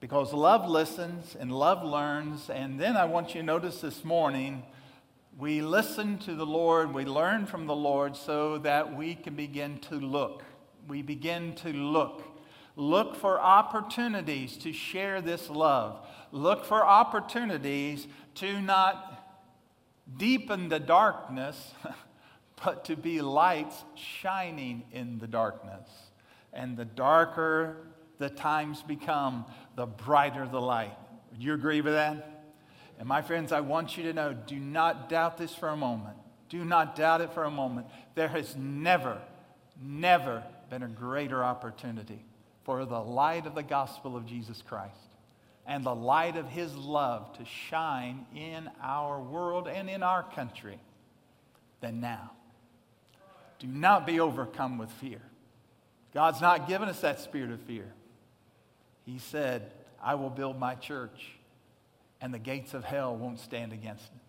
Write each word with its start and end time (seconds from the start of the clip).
Because 0.00 0.32
love 0.32 0.68
listens 0.68 1.36
and 1.38 1.50
love 1.50 1.82
learns. 1.82 2.50
And 2.50 2.78
then 2.78 2.96
I 2.96 3.04
want 3.04 3.34
you 3.34 3.40
to 3.40 3.46
notice 3.46 3.80
this 3.80 4.04
morning, 4.04 4.62
we 5.36 5.60
listen 5.60 6.18
to 6.18 6.34
the 6.34 6.46
Lord, 6.46 6.94
we 6.94 7.04
learn 7.04 7.46
from 7.46 7.66
the 7.66 7.74
Lord 7.74 8.16
so 8.16 8.58
that 8.58 8.96
we 8.96 9.16
can 9.16 9.34
begin 9.34 9.78
to 9.80 9.96
look. 9.96 10.44
We 10.86 11.02
begin 11.02 11.54
to 11.56 11.72
look. 11.72 12.22
Look 12.76 13.16
for 13.16 13.40
opportunities 13.40 14.56
to 14.58 14.72
share 14.72 15.20
this 15.20 15.50
love. 15.50 16.06
Look 16.30 16.64
for 16.64 16.86
opportunities 16.86 18.06
to 18.36 18.60
not 18.60 19.42
deepen 20.16 20.68
the 20.68 20.78
darkness, 20.78 21.74
but 22.64 22.84
to 22.84 22.94
be 22.94 23.20
lights 23.20 23.82
shining 23.96 24.84
in 24.92 25.18
the 25.18 25.26
darkness. 25.26 25.88
And 26.52 26.76
the 26.76 26.84
darker 26.84 27.88
the 28.18 28.30
times 28.30 28.82
become, 28.82 29.44
the 29.76 29.86
brighter 29.86 30.46
the 30.46 30.60
light. 30.60 30.96
Would 31.30 31.42
you 31.42 31.54
agree 31.54 31.80
with 31.80 31.94
that? 31.94 32.44
And 32.98 33.06
my 33.06 33.22
friends, 33.22 33.52
I 33.52 33.60
want 33.60 33.96
you 33.96 34.02
to 34.04 34.12
know 34.12 34.32
do 34.32 34.56
not 34.56 35.08
doubt 35.08 35.38
this 35.38 35.54
for 35.54 35.68
a 35.68 35.76
moment. 35.76 36.16
Do 36.48 36.64
not 36.64 36.96
doubt 36.96 37.20
it 37.20 37.32
for 37.32 37.44
a 37.44 37.50
moment. 37.50 37.86
There 38.14 38.28
has 38.28 38.56
never, 38.56 39.18
never 39.80 40.42
been 40.70 40.82
a 40.82 40.88
greater 40.88 41.44
opportunity 41.44 42.24
for 42.64 42.84
the 42.84 43.00
light 43.00 43.46
of 43.46 43.54
the 43.54 43.62
gospel 43.62 44.16
of 44.16 44.26
Jesus 44.26 44.62
Christ 44.66 44.96
and 45.66 45.84
the 45.84 45.94
light 45.94 46.36
of 46.36 46.48
his 46.48 46.74
love 46.74 47.36
to 47.36 47.44
shine 47.44 48.26
in 48.34 48.70
our 48.82 49.20
world 49.20 49.68
and 49.68 49.88
in 49.88 50.02
our 50.02 50.22
country 50.22 50.80
than 51.80 52.00
now. 52.00 52.32
Do 53.58 53.66
not 53.66 54.06
be 54.06 54.18
overcome 54.18 54.78
with 54.78 54.90
fear. 54.92 55.20
God's 56.14 56.40
not 56.40 56.68
given 56.68 56.88
us 56.88 57.00
that 57.02 57.20
spirit 57.20 57.50
of 57.50 57.60
fear. 57.60 57.92
He 59.08 59.18
said, 59.18 59.72
I 60.02 60.16
will 60.16 60.28
build 60.28 60.58
my 60.58 60.74
church, 60.74 61.30
and 62.20 62.34
the 62.34 62.38
gates 62.38 62.74
of 62.74 62.84
hell 62.84 63.16
won't 63.16 63.40
stand 63.40 63.72
against 63.72 64.04
it. 64.04 64.20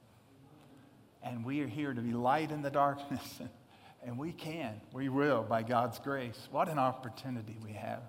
And 1.22 1.44
we 1.44 1.60
are 1.60 1.68
here 1.68 1.94
to 1.94 2.00
be 2.00 2.14
light 2.14 2.50
in 2.50 2.62
the 2.62 2.70
darkness, 2.70 3.42
and 4.06 4.18
we 4.18 4.32
can, 4.32 4.80
we 4.94 5.10
will, 5.10 5.44
by 5.44 5.64
God's 5.64 6.00
grace. 6.00 6.48
What 6.50 6.70
an 6.70 6.80
opportunity 6.80 7.58
we 7.62 7.74
have. 7.74 8.04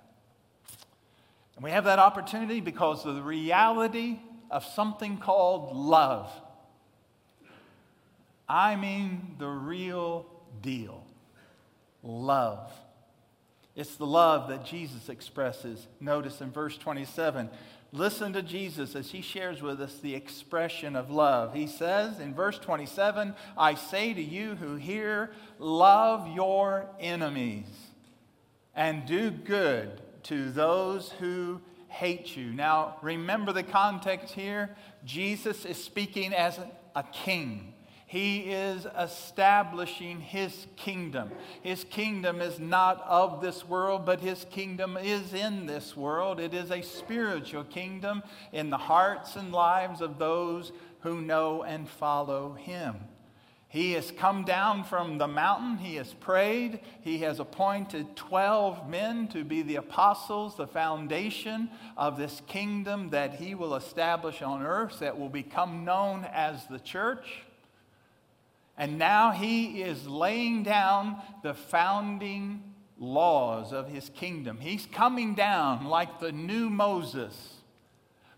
And 1.57 1.65
we 1.65 1.73
have 1.73 1.87
that 1.87 1.99
opportunity 1.99 2.61
because 2.61 3.05
of 3.05 3.17
the 3.17 3.23
reality 3.23 4.21
of 4.49 4.65
something 4.65 5.19
called 5.19 5.77
love. 5.77 6.31
I 8.49 8.77
mean, 8.77 9.35
the 9.41 9.49
real 9.49 10.25
deal 10.63 11.05
love. 12.05 12.71
It's 13.77 13.97
the 13.97 14.07
love 14.07 14.49
that 14.49 14.65
Jesus 14.65 15.09
expresses. 15.09 15.87
Notice 16.01 16.41
in 16.41 16.51
verse 16.51 16.77
27. 16.77 17.49
Listen 17.93 18.33
to 18.33 18.43
Jesus 18.43 18.95
as 18.95 19.11
he 19.11 19.21
shares 19.21 19.63
with 19.63 19.81
us 19.81 19.97
the 19.97 20.15
expression 20.15 20.95
of 20.95 21.11
love. 21.11 21.55
He 21.55 21.67
says 21.67 22.21
in 22.21 22.35
verse 22.35 22.59
27 22.59 23.35
I 23.57 23.75
say 23.75 24.15
to 24.15 24.23
you 24.23 24.55
who 24.57 24.77
hear, 24.77 25.31
love 25.59 26.29
your 26.29 26.87
enemies 27.01 27.67
and 28.75 29.07
do 29.07 29.31
good 29.31 30.01
to 30.25 30.51
those 30.51 31.11
who 31.13 31.61
hate 31.89 32.37
you. 32.37 32.53
Now, 32.53 32.97
remember 33.03 33.53
the 33.53 33.65
context 33.65 34.35
here. 34.35 34.77
Jesus 35.05 35.65
is 35.65 35.83
speaking 35.83 36.33
as 36.33 36.61
a 36.95 37.03
king. 37.03 37.75
He 38.11 38.39
is 38.41 38.89
establishing 38.99 40.21
his 40.21 40.67
kingdom. 40.75 41.31
His 41.63 41.85
kingdom 41.85 42.41
is 42.41 42.59
not 42.59 43.05
of 43.07 43.41
this 43.41 43.65
world, 43.65 44.05
but 44.05 44.19
his 44.19 44.45
kingdom 44.51 44.97
is 44.97 45.33
in 45.33 45.67
this 45.67 45.97
world. 45.97 46.41
It 46.41 46.53
is 46.53 46.73
a 46.73 46.83
spiritual 46.83 47.63
kingdom 47.63 48.25
in 48.51 48.69
the 48.69 48.79
hearts 48.79 49.37
and 49.37 49.53
lives 49.53 50.01
of 50.01 50.19
those 50.19 50.73
who 51.03 51.21
know 51.21 51.63
and 51.63 51.89
follow 51.89 52.55
him. 52.55 52.97
He 53.69 53.93
has 53.93 54.11
come 54.11 54.43
down 54.43 54.83
from 54.83 55.19
the 55.19 55.29
mountain. 55.29 55.79
He 55.79 55.95
has 55.95 56.13
prayed. 56.13 56.81
He 57.03 57.19
has 57.19 57.39
appointed 57.39 58.17
12 58.17 58.91
men 58.91 59.29
to 59.29 59.45
be 59.45 59.63
the 59.63 59.77
apostles, 59.77 60.57
the 60.57 60.67
foundation 60.67 61.71
of 61.97 62.19
this 62.19 62.43
kingdom 62.49 63.11
that 63.11 63.35
he 63.35 63.55
will 63.55 63.77
establish 63.77 64.43
on 64.43 64.65
earth 64.67 64.99
that 64.99 65.17
will 65.17 65.29
become 65.29 65.85
known 65.85 66.25
as 66.25 66.67
the 66.67 66.81
church. 66.81 67.45
And 68.81 68.97
now 68.97 69.33
he 69.33 69.83
is 69.83 70.09
laying 70.09 70.63
down 70.63 71.21
the 71.43 71.53
founding 71.53 72.63
laws 72.99 73.75
of 73.75 73.91
his 73.91 74.09
kingdom. 74.09 74.57
He's 74.59 74.87
coming 74.87 75.35
down 75.35 75.85
like 75.85 76.19
the 76.19 76.33
new 76.33 76.71
Moses. 76.71 77.57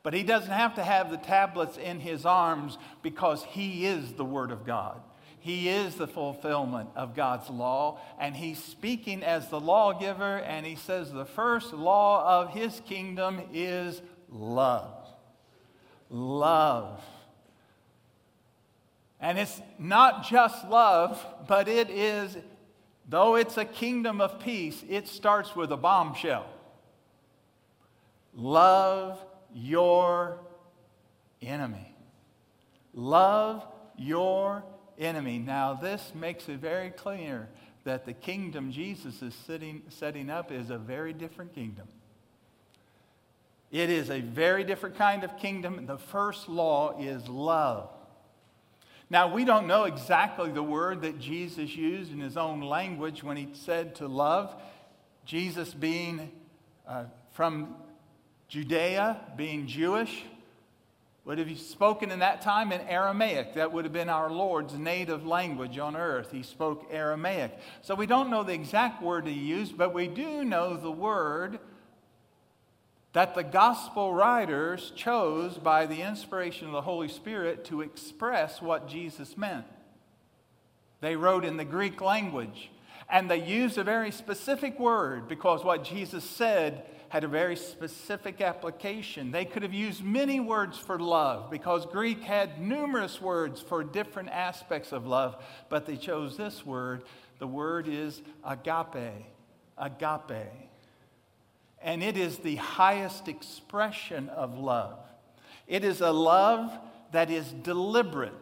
But 0.02 0.14
he 0.14 0.24
doesn't 0.24 0.50
have 0.50 0.74
to 0.74 0.82
have 0.82 1.12
the 1.12 1.16
tablets 1.16 1.76
in 1.76 2.00
his 2.00 2.26
arms 2.26 2.76
because 3.04 3.44
he 3.44 3.86
is 3.86 4.14
the 4.14 4.24
Word 4.24 4.50
of 4.50 4.66
God. 4.66 5.00
He 5.38 5.68
is 5.68 5.94
the 5.94 6.08
fulfillment 6.08 6.90
of 6.96 7.14
God's 7.14 7.48
law, 7.48 8.00
and 8.18 8.34
he's 8.34 8.62
speaking 8.62 9.22
as 9.22 9.46
the 9.46 9.60
lawgiver, 9.60 10.38
and 10.38 10.66
he 10.66 10.74
says 10.74 11.12
the 11.12 11.24
first 11.24 11.72
law 11.72 12.42
of 12.42 12.50
his 12.50 12.80
kingdom 12.80 13.42
is 13.52 14.02
love. 14.28 15.06
Love. 16.10 17.00
And 19.22 19.38
it's 19.38 19.62
not 19.78 20.24
just 20.24 20.68
love, 20.68 21.24
but 21.46 21.68
it 21.68 21.88
is, 21.88 22.36
though 23.08 23.36
it's 23.36 23.56
a 23.56 23.64
kingdom 23.64 24.20
of 24.20 24.40
peace, 24.40 24.82
it 24.88 25.06
starts 25.06 25.54
with 25.54 25.70
a 25.70 25.76
bombshell. 25.76 26.46
Love 28.34 29.24
your 29.54 30.40
enemy. 31.40 31.94
Love 32.92 33.64
your 33.96 34.64
enemy. 34.98 35.38
Now, 35.38 35.74
this 35.74 36.12
makes 36.16 36.48
it 36.48 36.58
very 36.58 36.90
clear 36.90 37.48
that 37.84 38.04
the 38.04 38.12
kingdom 38.12 38.72
Jesus 38.72 39.22
is 39.22 39.34
sitting, 39.46 39.82
setting 39.88 40.30
up 40.30 40.50
is 40.50 40.70
a 40.70 40.78
very 40.78 41.12
different 41.12 41.54
kingdom. 41.54 41.86
It 43.70 43.88
is 43.88 44.10
a 44.10 44.20
very 44.20 44.64
different 44.64 44.96
kind 44.96 45.22
of 45.22 45.38
kingdom. 45.38 45.86
The 45.86 45.98
first 45.98 46.48
law 46.48 46.98
is 46.98 47.28
love. 47.28 47.88
Now, 49.12 49.30
we 49.30 49.44
don't 49.44 49.66
know 49.66 49.84
exactly 49.84 50.50
the 50.52 50.62
word 50.62 51.02
that 51.02 51.18
Jesus 51.18 51.76
used 51.76 52.14
in 52.14 52.18
his 52.18 52.38
own 52.38 52.62
language 52.62 53.22
when 53.22 53.36
he 53.36 53.50
said 53.52 53.96
to 53.96 54.08
love. 54.08 54.58
Jesus 55.26 55.74
being 55.74 56.32
uh, 56.88 57.04
from 57.32 57.74
Judea, 58.48 59.20
being 59.36 59.66
Jewish, 59.66 60.24
would 61.26 61.36
have 61.36 61.58
spoken 61.58 62.10
in 62.10 62.20
that 62.20 62.40
time 62.40 62.72
in 62.72 62.80
Aramaic. 62.80 63.52
That 63.56 63.70
would 63.70 63.84
have 63.84 63.92
been 63.92 64.08
our 64.08 64.30
Lord's 64.30 64.78
native 64.78 65.26
language 65.26 65.76
on 65.76 65.94
earth. 65.94 66.32
He 66.32 66.42
spoke 66.42 66.88
Aramaic. 66.90 67.58
So 67.82 67.94
we 67.94 68.06
don't 68.06 68.30
know 68.30 68.42
the 68.42 68.54
exact 68.54 69.02
word 69.02 69.26
he 69.26 69.34
used, 69.34 69.76
but 69.76 69.92
we 69.92 70.08
do 70.08 70.42
know 70.42 70.74
the 70.74 70.90
word 70.90 71.58
that 73.12 73.34
the 73.34 73.42
gospel 73.42 74.14
writers 74.14 74.92
chose 74.96 75.58
by 75.58 75.86
the 75.86 76.02
inspiration 76.02 76.66
of 76.66 76.72
the 76.72 76.80
Holy 76.80 77.08
Spirit 77.08 77.64
to 77.66 77.82
express 77.82 78.62
what 78.62 78.88
Jesus 78.88 79.36
meant. 79.36 79.66
They 81.00 81.16
wrote 81.16 81.44
in 81.44 81.56
the 81.56 81.64
Greek 81.64 82.00
language, 82.00 82.70
and 83.10 83.30
they 83.30 83.44
used 83.44 83.76
a 83.76 83.84
very 83.84 84.10
specific 84.10 84.78
word 84.78 85.28
because 85.28 85.62
what 85.62 85.84
Jesus 85.84 86.24
said 86.24 86.86
had 87.10 87.24
a 87.24 87.28
very 87.28 87.56
specific 87.56 88.40
application. 88.40 89.30
They 89.30 89.44
could 89.44 89.62
have 89.62 89.74
used 89.74 90.02
many 90.02 90.40
words 90.40 90.78
for 90.78 90.98
love 90.98 91.50
because 91.50 91.84
Greek 91.84 92.22
had 92.22 92.58
numerous 92.58 93.20
words 93.20 93.60
for 93.60 93.84
different 93.84 94.30
aspects 94.30 94.92
of 94.92 95.06
love, 95.06 95.36
but 95.68 95.84
they 95.84 95.96
chose 95.96 96.38
this 96.38 96.64
word. 96.64 97.02
The 97.38 97.46
word 97.46 97.88
is 97.88 98.22
agape. 98.42 99.26
Agape 99.76 100.71
and 101.82 102.02
it 102.02 102.16
is 102.16 102.38
the 102.38 102.56
highest 102.56 103.28
expression 103.28 104.28
of 104.28 104.58
love. 104.58 104.98
It 105.66 105.84
is 105.84 106.00
a 106.00 106.10
love 106.10 106.72
that 107.12 107.30
is 107.30 107.52
deliberate. 107.52 108.34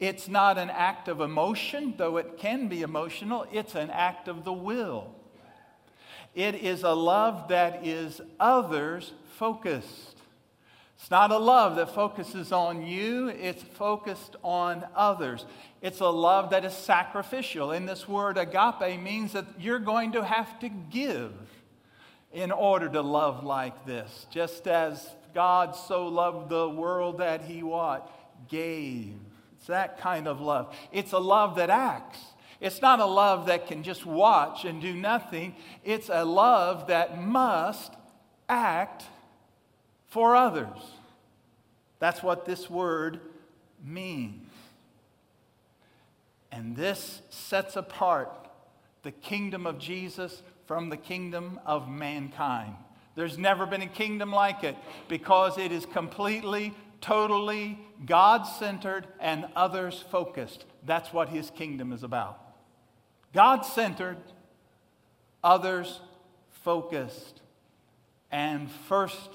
It's 0.00 0.28
not 0.28 0.58
an 0.58 0.70
act 0.70 1.08
of 1.08 1.20
emotion, 1.20 1.94
though 1.96 2.16
it 2.16 2.36
can 2.36 2.68
be 2.68 2.82
emotional, 2.82 3.46
it's 3.52 3.74
an 3.74 3.90
act 3.90 4.28
of 4.28 4.44
the 4.44 4.52
will. 4.52 5.14
It 6.34 6.56
is 6.56 6.82
a 6.82 6.92
love 6.92 7.48
that 7.48 7.86
is 7.86 8.20
others 8.40 9.12
focused. 9.36 10.18
It's 10.98 11.10
not 11.10 11.30
a 11.30 11.38
love 11.38 11.76
that 11.76 11.94
focuses 11.94 12.50
on 12.50 12.86
you, 12.86 13.28
it's 13.28 13.62
focused 13.62 14.36
on 14.42 14.84
others. 14.96 15.44
It's 15.80 16.00
a 16.00 16.08
love 16.08 16.50
that 16.50 16.64
is 16.64 16.72
sacrificial. 16.72 17.72
In 17.72 17.84
this 17.84 18.08
word, 18.08 18.38
agape 18.38 19.00
means 19.00 19.32
that 19.32 19.44
you're 19.60 19.78
going 19.78 20.12
to 20.12 20.24
have 20.24 20.58
to 20.60 20.68
give 20.68 21.32
in 22.34 22.50
order 22.50 22.88
to 22.88 23.00
love 23.00 23.44
like 23.44 23.86
this. 23.86 24.26
Just 24.30 24.66
as 24.66 25.08
God 25.34 25.74
so 25.74 26.08
loved 26.08 26.50
the 26.50 26.68
world 26.68 27.18
that 27.18 27.42
he 27.42 27.62
what? 27.62 28.10
Gave. 28.48 29.14
It's 29.56 29.68
that 29.68 29.98
kind 30.00 30.28
of 30.28 30.40
love. 30.40 30.76
It's 30.92 31.12
a 31.12 31.18
love 31.18 31.56
that 31.56 31.70
acts. 31.70 32.18
It's 32.60 32.82
not 32.82 33.00
a 33.00 33.06
love 33.06 33.46
that 33.46 33.68
can 33.68 33.82
just 33.82 34.04
watch 34.04 34.64
and 34.64 34.82
do 34.82 34.94
nothing. 34.94 35.54
It's 35.84 36.08
a 36.08 36.24
love 36.24 36.88
that 36.88 37.20
must 37.22 37.92
act 38.48 39.04
for 40.08 40.34
others. 40.34 40.78
That's 42.00 42.22
what 42.22 42.44
this 42.44 42.68
word 42.68 43.20
means. 43.82 44.50
And 46.50 46.76
this 46.76 47.22
sets 47.30 47.76
apart 47.76 48.30
the 49.02 49.12
kingdom 49.12 49.66
of 49.66 49.78
Jesus 49.78 50.42
from 50.66 50.88
the 50.88 50.96
kingdom 50.96 51.60
of 51.66 51.88
mankind. 51.88 52.74
There's 53.14 53.38
never 53.38 53.66
been 53.66 53.82
a 53.82 53.86
kingdom 53.86 54.32
like 54.32 54.64
it 54.64 54.76
because 55.08 55.58
it 55.58 55.70
is 55.70 55.86
completely, 55.86 56.74
totally 57.00 57.78
God 58.06 58.44
centered 58.44 59.06
and 59.20 59.46
others 59.54 60.04
focused. 60.10 60.64
That's 60.84 61.12
what 61.12 61.28
his 61.28 61.50
kingdom 61.50 61.92
is 61.92 62.02
about. 62.02 62.40
God 63.32 63.62
centered, 63.62 64.18
others 65.42 66.00
focused. 66.62 67.40
And 68.32 68.70
first 68.88 69.30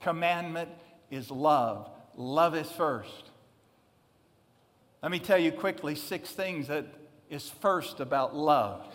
commandment 0.00 0.70
is 1.10 1.30
love. 1.30 1.88
Love 2.16 2.54
is 2.54 2.70
first. 2.70 3.30
Let 5.02 5.12
me 5.12 5.18
tell 5.18 5.38
you 5.38 5.52
quickly 5.52 5.94
six 5.94 6.30
things 6.30 6.68
that 6.68 6.86
is 7.30 7.48
first 7.48 8.00
about 8.00 8.34
love. 8.34 8.86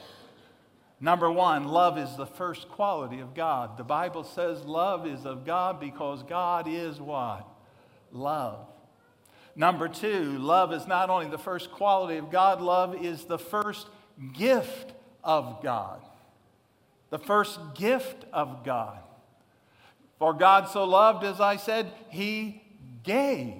Number 1.03 1.31
one, 1.31 1.67
love 1.67 1.97
is 1.97 2.15
the 2.15 2.27
first 2.27 2.69
quality 2.69 3.21
of 3.21 3.33
God. 3.33 3.75
The 3.75 3.83
Bible 3.83 4.23
says 4.23 4.63
love 4.63 5.07
is 5.07 5.25
of 5.25 5.45
God 5.47 5.79
because 5.79 6.21
God 6.21 6.67
is 6.69 7.01
what? 7.01 7.47
Love. 8.11 8.67
Number 9.55 9.87
two, 9.87 10.37
love 10.37 10.71
is 10.71 10.85
not 10.85 11.09
only 11.09 11.27
the 11.27 11.39
first 11.39 11.71
quality 11.71 12.17
of 12.17 12.29
God, 12.29 12.61
love 12.61 13.03
is 13.03 13.23
the 13.23 13.39
first 13.39 13.87
gift 14.33 14.93
of 15.23 15.63
God. 15.63 16.01
The 17.09 17.19
first 17.19 17.59
gift 17.73 18.25
of 18.31 18.63
God. 18.63 18.99
For 20.19 20.33
God 20.33 20.69
so 20.69 20.83
loved, 20.83 21.23
as 21.23 21.41
I 21.41 21.55
said, 21.55 21.91
he 22.09 22.61
gave. 23.03 23.55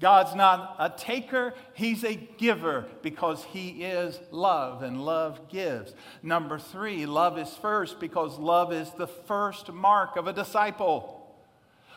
God's 0.00 0.34
not 0.34 0.76
a 0.78 0.88
taker, 0.88 1.54
He's 1.74 2.04
a 2.04 2.14
giver 2.14 2.86
because 3.02 3.44
He 3.44 3.84
is 3.84 4.18
love 4.30 4.82
and 4.82 5.04
love 5.04 5.48
gives. 5.48 5.94
Number 6.22 6.58
three, 6.58 7.04
love 7.04 7.38
is 7.38 7.50
first 7.50 8.00
because 8.00 8.38
love 8.38 8.72
is 8.72 8.90
the 8.92 9.06
first 9.06 9.70
mark 9.70 10.16
of 10.16 10.26
a 10.26 10.32
disciple. 10.32 11.18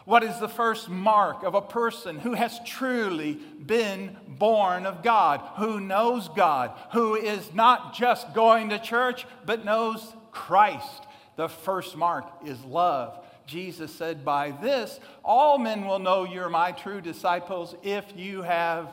What 0.06 0.24
is 0.24 0.38
the 0.40 0.50
first 0.50 0.90
mark 0.90 1.44
of 1.44 1.56
a 1.56 1.62
person 1.62 2.20
who 2.20 2.34
has 2.34 2.60
truly 2.66 3.36
been 3.66 4.18
born 4.28 4.86
of 4.86 5.02
God, 5.02 5.40
who 5.56 5.80
knows 5.80 6.28
God, 6.28 6.78
who 6.92 7.16
is 7.16 7.54
not 7.54 7.94
just 7.94 8.34
going 8.34 8.70
to 8.70 8.80
church, 8.80 9.26
but 9.46 9.64
knows 9.64 10.14
Christ? 10.32 11.08
The 11.38 11.48
first 11.48 11.96
mark 11.96 12.26
is 12.46 12.62
love. 12.66 13.18
Jesus 13.54 13.94
said, 13.94 14.26
By 14.26 14.50
this, 14.50 15.00
all 15.24 15.60
men 15.60 15.86
will 15.86 16.00
know 16.00 16.24
you're 16.24 16.50
my 16.50 16.72
true 16.72 17.02
disciples 17.02 17.76
if 17.84 18.04
you 18.16 18.42
have 18.42 18.90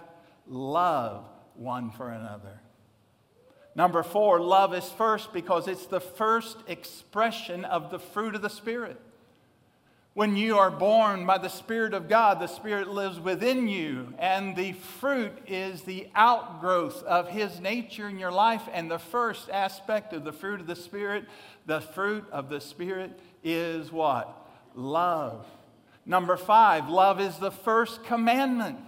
love 0.46 1.24
one 1.54 1.90
for 1.90 2.10
another. 2.10 2.60
Number 3.74 4.02
four, 4.02 4.38
love 4.38 4.74
is 4.74 4.86
first 4.90 5.32
because 5.32 5.66
it's 5.66 5.86
the 5.86 6.00
first 6.00 6.58
expression 6.66 7.64
of 7.64 7.90
the 7.90 7.98
fruit 7.98 8.34
of 8.34 8.42
the 8.42 8.50
Spirit. 8.50 9.00
When 10.12 10.36
you 10.36 10.58
are 10.58 10.70
born 10.70 11.24
by 11.24 11.38
the 11.38 11.48
Spirit 11.48 11.94
of 11.94 12.06
God, 12.06 12.38
the 12.38 12.46
Spirit 12.46 12.88
lives 12.88 13.18
within 13.18 13.66
you, 13.66 14.12
and 14.18 14.54
the 14.54 14.72
fruit 14.72 15.32
is 15.46 15.82
the 15.82 16.08
outgrowth 16.14 17.02
of 17.04 17.28
His 17.28 17.60
nature 17.60 18.10
in 18.10 18.18
your 18.18 18.32
life. 18.32 18.68
And 18.74 18.90
the 18.90 18.98
first 18.98 19.48
aspect 19.48 20.12
of 20.12 20.24
the 20.24 20.32
fruit 20.32 20.60
of 20.60 20.66
the 20.66 20.76
Spirit, 20.76 21.24
the 21.64 21.80
fruit 21.80 22.26
of 22.30 22.50
the 22.50 22.60
Spirit 22.60 23.18
is 23.42 23.90
what? 23.90 24.39
Love. 24.74 25.46
Number 26.06 26.36
five, 26.36 26.88
love 26.88 27.20
is 27.20 27.36
the 27.38 27.50
first 27.50 28.04
commandment. 28.04 28.78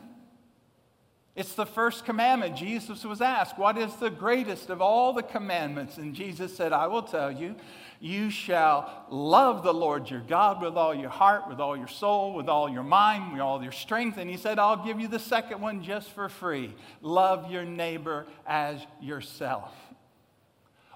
It's 1.35 1.55
the 1.55 1.65
first 1.65 2.05
commandment. 2.05 2.57
Jesus 2.57 3.05
was 3.05 3.23
asked, 3.23 3.59
What 3.59 3.79
is 3.79 3.95
the 3.97 4.11
greatest 4.11 4.69
of 4.69 4.83
all 4.83 5.13
the 5.15 5.23
commandments? 5.23 5.97
And 5.97 6.15
Jesus 6.15 6.55
said, 6.55 6.73
I 6.73 6.89
will 6.89 7.03
tell 7.03 7.33
you, 7.33 7.57
you 8.01 8.31
shall 8.31 9.07
love 9.11 9.63
the 9.63 9.73
Lord 9.73 10.11
your 10.11 10.21
God 10.21 10.61
with 10.61 10.75
all 10.75 10.95
your 10.95 11.09
heart, 11.09 11.49
with 11.49 11.61
all 11.61 11.77
your 11.77 11.87
soul, 11.87 12.35
with 12.35 12.49
all 12.49 12.69
your 12.69 12.83
mind, 12.83 13.33
with 13.33 13.41
all 13.41 13.63
your 13.63 13.73
strength. 13.73 14.19
And 14.19 14.29
he 14.29 14.37
said, 14.37 14.59
I'll 14.59 14.85
give 14.85 15.01
you 15.01 15.07
the 15.09 15.21
second 15.21 15.61
one 15.61 15.85
just 15.85 16.11
for 16.11 16.29
free 16.29 16.75
love 17.01 17.51
your 17.51 17.65
neighbor 17.65 18.27
as 18.47 18.85
yourself. 19.01 19.73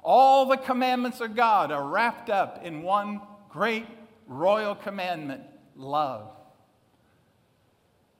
All 0.03 0.47
the 0.47 0.57
commandments 0.57 1.21
of 1.21 1.35
God 1.35 1.73
are 1.73 1.87
wrapped 1.87 2.29
up 2.29 2.65
in 2.65 2.83
one 2.83 3.21
great 3.49 3.87
royal 4.27 4.75
commandment 4.75 5.43
love. 5.77 6.31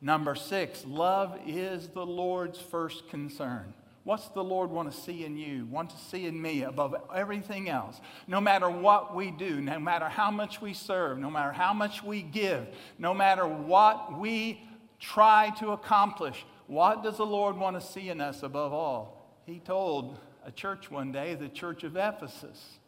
Number 0.01 0.35
six, 0.35 0.85
love 0.87 1.39
is 1.47 1.89
the 1.89 2.05
Lord's 2.05 2.61
first 2.61 3.09
concern. 3.09 3.73
What's 4.05 4.29
the 4.29 4.45
Lord 4.45 4.71
want 4.71 4.93
to 4.93 4.97
see 4.97 5.25
in 5.25 5.37
you, 5.37 5.67
want 5.67 5.91
to 5.91 5.97
see 5.97 6.27
in 6.27 6.41
me 6.41 6.63
above 6.63 6.95
everything 7.13 7.69
else? 7.69 8.01
No 8.29 8.41
matter 8.41 8.71
what 8.71 9.17
we 9.17 9.33
do, 9.33 9.61
no 9.61 9.81
matter 9.81 10.09
how 10.09 10.31
much 10.31 10.61
we 10.61 10.75
serve, 10.75 11.19
no 11.19 11.29
matter 11.29 11.51
how 11.51 11.75
much 11.75 12.05
we 12.05 12.23
give, 12.23 12.69
no 12.99 13.13
matter 13.13 13.49
what 13.49 14.17
we 14.17 14.63
try 15.01 15.53
to 15.59 15.73
accomplish, 15.73 16.47
what 16.69 17.03
does 17.03 17.17
the 17.17 17.27
Lord 17.27 17.57
want 17.57 17.81
to 17.81 17.85
see 17.85 18.09
in 18.09 18.21
us 18.21 18.45
above 18.45 18.73
all? 18.73 19.41
He 19.45 19.59
told 19.59 20.21
a 20.45 20.53
church 20.53 20.89
one 20.89 21.11
day, 21.11 21.35
the 21.35 21.49
church 21.49 21.83
of 21.83 21.97
Ephesus, 21.97 22.79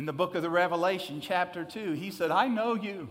in 0.00 0.06
the 0.06 0.14
book 0.14 0.34
of 0.34 0.40
the 0.40 0.48
Revelation, 0.48 1.20
chapter 1.20 1.62
2, 1.62 1.92
he 1.92 2.10
said, 2.10 2.30
I 2.30 2.48
know 2.48 2.72
you. 2.72 3.10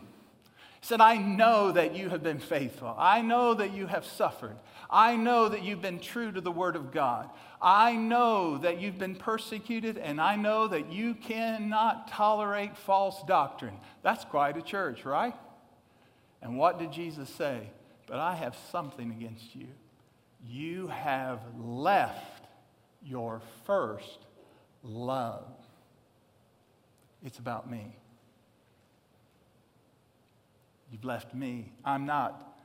He 0.82 0.88
said, 0.88 1.02
I 1.02 1.18
know 1.18 1.72
that 1.72 1.96
you 1.96 2.10
have 2.10 2.24
been 2.24 2.40
faithful. 2.40 2.96
I 2.98 3.22
know 3.22 3.54
that 3.54 3.76
you 3.76 3.86
have 3.86 4.04
suffered. 4.04 4.56
I 4.90 5.16
know 5.16 5.50
that 5.50 5.62
you've 5.62 5.84
been 5.84 6.00
true 6.00 6.32
to 6.32 6.42
the 6.42 6.52
word 6.52 6.76
of 6.76 6.92
God. 6.92 7.30
I 7.62 7.96
know 7.96 8.58
that 8.58 8.82
you've 8.82 8.98
been 8.98 9.14
persecuted, 9.14 10.00
and 10.00 10.20
I 10.20 10.36
know 10.36 10.68
that 10.68 10.92
you 10.92 11.14
cannot 11.14 12.08
tolerate 12.08 12.76
false 12.76 13.22
doctrine. 13.28 13.78
That's 14.02 14.26
quite 14.26 14.58
a 14.58 14.64
church, 14.64 15.06
right? 15.06 15.36
And 16.42 16.58
what 16.58 16.80
did 16.80 16.92
Jesus 16.92 17.30
say? 17.30 17.70
But 18.08 18.18
I 18.18 18.34
have 18.34 18.58
something 18.72 19.12
against 19.12 19.56
you. 19.56 19.68
You 20.44 20.88
have 20.88 21.42
left 21.56 22.48
your 23.04 23.44
first 23.68 24.26
love. 24.82 25.46
It's 27.24 27.40
about 27.40 27.70
me. 27.70 27.96
You've 30.92 31.06
left 31.06 31.34
me. 31.34 31.72
I'm 31.86 32.06
not 32.06 32.56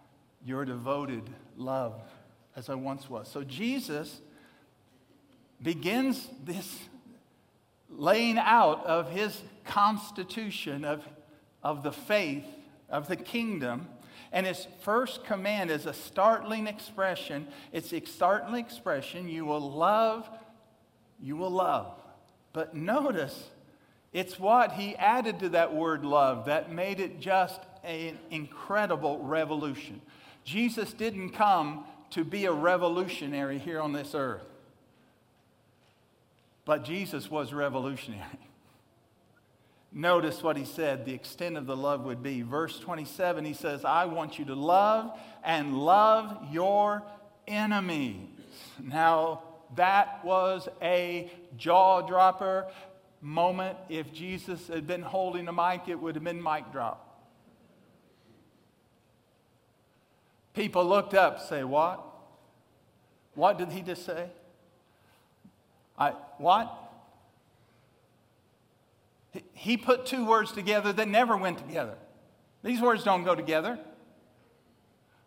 your 0.44 0.64
devoted 0.64 1.28
love 1.56 2.00
as 2.56 2.68
I 2.68 2.74
once 2.74 3.08
was. 3.08 3.28
So 3.28 3.42
Jesus 3.42 4.20
begins 5.62 6.28
this 6.44 6.78
laying 7.90 8.38
out 8.38 8.84
of 8.86 9.10
his 9.10 9.42
constitution 9.64 10.84
of, 10.84 11.06
of 11.62 11.82
the 11.82 11.92
faith, 11.92 12.44
of 12.88 13.08
the 13.08 13.16
kingdom. 13.16 13.88
And 14.32 14.46
his 14.46 14.66
first 14.80 15.24
command 15.24 15.70
is 15.70 15.86
a 15.86 15.92
startling 15.92 16.66
expression. 16.66 17.46
It's 17.72 17.92
a 17.92 18.00
startling 18.04 18.64
expression. 18.64 19.28
You 19.28 19.44
will 19.44 19.72
love, 19.72 20.28
you 21.20 21.36
will 21.36 21.50
love. 21.50 21.94
But 22.52 22.74
notice 22.74 23.50
it's 24.14 24.38
what 24.38 24.72
he 24.72 24.94
added 24.94 25.40
to 25.40 25.48
that 25.50 25.74
word 25.74 26.04
love 26.04 26.46
that 26.46 26.70
made 26.72 27.00
it 27.00 27.20
just 27.20 27.60
an 27.82 28.16
incredible 28.30 29.18
revolution. 29.18 30.00
Jesus 30.44 30.92
didn't 30.92 31.30
come 31.30 31.84
to 32.10 32.24
be 32.24 32.44
a 32.44 32.52
revolutionary 32.52 33.58
here 33.58 33.80
on 33.80 33.92
this 33.92 34.14
earth, 34.14 34.46
but 36.64 36.84
Jesus 36.84 37.28
was 37.28 37.52
revolutionary. 37.52 38.22
Notice 39.92 40.44
what 40.44 40.56
he 40.56 40.64
said 40.64 41.04
the 41.04 41.12
extent 41.12 41.56
of 41.56 41.66
the 41.66 41.76
love 41.76 42.04
would 42.04 42.22
be. 42.22 42.42
Verse 42.42 42.78
27, 42.78 43.44
he 43.44 43.52
says, 43.52 43.84
I 43.84 44.04
want 44.04 44.38
you 44.38 44.44
to 44.44 44.54
love 44.54 45.18
and 45.42 45.76
love 45.76 46.38
your 46.52 47.02
enemies. 47.48 48.28
Now, 48.80 49.42
that 49.74 50.24
was 50.24 50.68
a 50.80 51.32
jaw 51.56 52.02
dropper 52.02 52.66
moment, 53.24 53.78
if 53.88 54.12
Jesus 54.12 54.68
had 54.68 54.86
been 54.86 55.02
holding 55.02 55.48
a 55.48 55.52
mic, 55.52 55.88
it 55.88 55.98
would 55.98 56.14
have 56.14 56.22
been 56.22 56.42
mic 56.42 56.70
drop. 56.70 57.00
People 60.52 60.84
looked 60.86 61.14
up, 61.14 61.40
say, 61.40 61.64
What? 61.64 62.04
What 63.34 63.58
did 63.58 63.72
he 63.72 63.80
just 63.80 64.04
say? 64.04 64.28
I, 65.98 66.10
what? 66.38 66.72
He 69.54 69.76
put 69.76 70.06
two 70.06 70.26
words 70.26 70.52
together 70.52 70.92
that 70.92 71.08
never 71.08 71.36
went 71.36 71.58
together. 71.58 71.96
These 72.62 72.80
words 72.80 73.02
don't 73.02 73.24
go 73.24 73.34
together. 73.34 73.78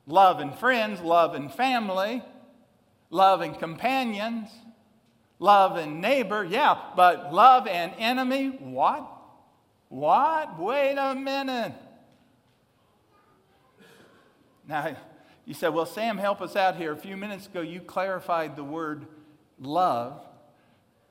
Love 0.06 0.40
and 0.40 0.56
friends, 0.56 1.02
love 1.02 1.36
and 1.36 1.54
family, 1.54 2.24
love 3.10 3.42
and 3.42 3.58
companions. 3.60 4.50
Love 5.40 5.78
and 5.78 6.02
neighbor, 6.02 6.44
yeah, 6.44 6.78
but 6.96 7.34
love 7.34 7.68
and 7.68 7.94
enemy, 7.98 8.48
what? 8.60 9.08
What? 9.90 10.60
Wait 10.60 10.96
a 10.98 11.14
minute. 11.14 11.74
Now, 14.68 14.98
you 15.46 15.54
said, 15.54 15.70
well, 15.70 15.86
Sam, 15.86 16.18
help 16.18 16.42
us 16.42 16.56
out 16.56 16.76
here. 16.76 16.92
A 16.92 16.98
few 16.98 17.16
minutes 17.16 17.46
ago, 17.46 17.62
you 17.62 17.80
clarified 17.80 18.56
the 18.56 18.64
word 18.64 19.06
love. 19.60 20.22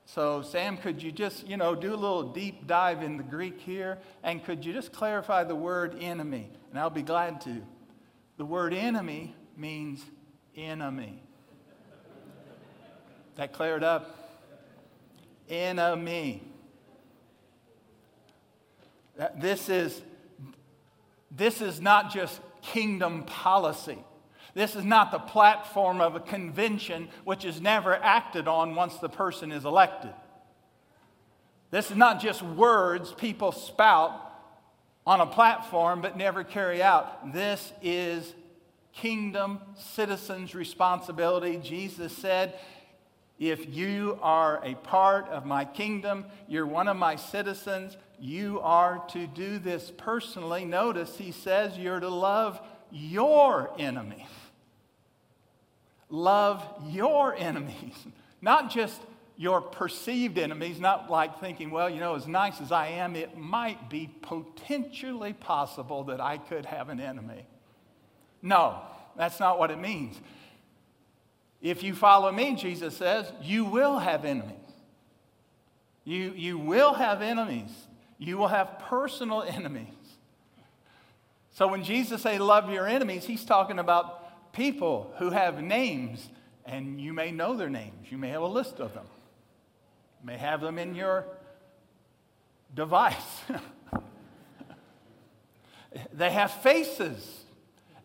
So, 0.05 0.41
Sam, 0.41 0.77
could 0.77 1.01
you 1.01 1.11
just, 1.11 1.47
you 1.47 1.57
know, 1.57 1.73
do 1.73 1.89
a 1.93 1.95
little 1.95 2.31
deep 2.31 2.67
dive 2.67 3.01
in 3.01 3.17
the 3.17 3.23
Greek 3.23 3.59
here? 3.59 3.97
And 4.23 4.43
could 4.43 4.63
you 4.63 4.73
just 4.73 4.93
clarify 4.93 5.43
the 5.43 5.55
word 5.55 5.97
enemy? 5.99 6.49
And 6.69 6.79
I'll 6.79 6.89
be 6.89 7.01
glad 7.01 7.41
to. 7.41 7.61
The 8.37 8.45
word 8.45 8.73
enemy 8.73 9.35
means 9.57 10.05
enemy. 10.55 11.23
That 13.35 13.53
cleared 13.53 13.83
up? 13.83 14.16
Enemy. 15.49 16.43
This 19.39 19.69
is, 19.69 20.01
this 21.31 21.61
is 21.61 21.81
not 21.81 22.11
just 22.13 22.39
kingdom 22.61 23.23
policy. 23.23 23.97
This 24.53 24.75
is 24.75 24.83
not 24.83 25.11
the 25.11 25.19
platform 25.19 26.01
of 26.01 26.15
a 26.15 26.19
convention 26.19 27.09
which 27.23 27.45
is 27.45 27.61
never 27.61 27.95
acted 27.95 28.47
on 28.47 28.75
once 28.75 28.97
the 28.97 29.09
person 29.09 29.51
is 29.51 29.65
elected. 29.65 30.13
This 31.69 31.91
is 31.91 31.97
not 31.97 32.21
just 32.21 32.41
words 32.41 33.13
people 33.13 33.51
spout 33.51 34.19
on 35.05 35.21
a 35.21 35.25
platform 35.25 36.01
but 36.01 36.17
never 36.17 36.43
carry 36.43 36.81
out. 36.81 37.33
This 37.33 37.71
is 37.81 38.33
kingdom 38.93 39.59
citizens' 39.75 40.55
responsibility. 40.55 41.57
Jesus 41.57 42.11
said, 42.15 42.59
If 43.39 43.73
you 43.75 44.17
are 44.21 44.59
a 44.63 44.75
part 44.75 45.27
of 45.29 45.45
my 45.45 45.65
kingdom, 45.65 46.25
you're 46.47 46.65
one 46.65 46.87
of 46.87 46.97
my 46.97 47.15
citizens, 47.15 47.97
you 48.19 48.59
are 48.61 49.03
to 49.09 49.27
do 49.27 49.59
this 49.59 49.91
personally. 49.95 50.65
Notice 50.65 51.17
he 51.17 51.31
says 51.31 51.77
you're 51.77 51.99
to 51.99 52.09
love 52.09 52.59
your 52.91 53.71
enemies 53.77 54.25
love 56.09 56.63
your 56.87 57.35
enemies, 57.35 57.95
not 58.41 58.69
just 58.69 59.01
your 59.37 59.61
perceived 59.61 60.37
enemies, 60.37 60.79
not 60.79 61.11
like 61.11 61.39
thinking, 61.39 61.69
well, 61.69 61.89
you 61.89 61.99
know, 61.99 62.15
as 62.15 62.27
nice 62.27 62.59
as 62.59 62.71
I 62.71 62.87
am, 62.87 63.15
it 63.15 63.37
might 63.37 63.89
be 63.89 64.09
potentially 64.21 65.33
possible 65.33 66.05
that 66.05 66.19
I 66.19 66.37
could 66.37 66.65
have 66.65 66.89
an 66.89 66.99
enemy. 66.99 67.45
No, 68.41 68.81
that's 69.15 69.39
not 69.39 69.59
what 69.59 69.69
it 69.69 69.77
means. 69.77 70.19
If 71.61 71.83
you 71.83 71.95
follow 71.95 72.31
me, 72.31 72.55
Jesus 72.55 72.95
says, 72.95 73.31
you 73.41 73.65
will 73.65 73.99
have 73.99 74.25
enemies. 74.25 74.53
You, 76.03 76.33
you 76.35 76.57
will 76.57 76.93
have 76.93 77.21
enemies. 77.21 77.71
You 78.17 78.37
will 78.37 78.47
have 78.47 78.79
personal 78.79 79.41
enemies. 79.43 79.87
So 81.51 81.67
when 81.67 81.83
Jesus 81.83 82.21
say 82.21 82.37
love 82.37 82.69
your 82.69 82.87
enemies, 82.87 83.25
he's 83.25 83.43
talking 83.43 83.79
about 83.79 84.53
people 84.53 85.13
who 85.17 85.31
have 85.31 85.61
names, 85.61 86.29
and 86.65 87.01
you 87.01 87.13
may 87.13 87.31
know 87.31 87.55
their 87.55 87.69
names. 87.69 88.11
You 88.11 88.17
may 88.17 88.29
have 88.29 88.43
a 88.43 88.47
list 88.47 88.79
of 88.79 88.93
them. 88.93 89.05
You 90.21 90.27
may 90.27 90.37
have 90.37 90.61
them 90.61 90.77
in 90.77 90.93
your 90.93 91.25
device. 92.75 93.41
they 96.13 96.29
have 96.29 96.51
faces, 96.51 97.43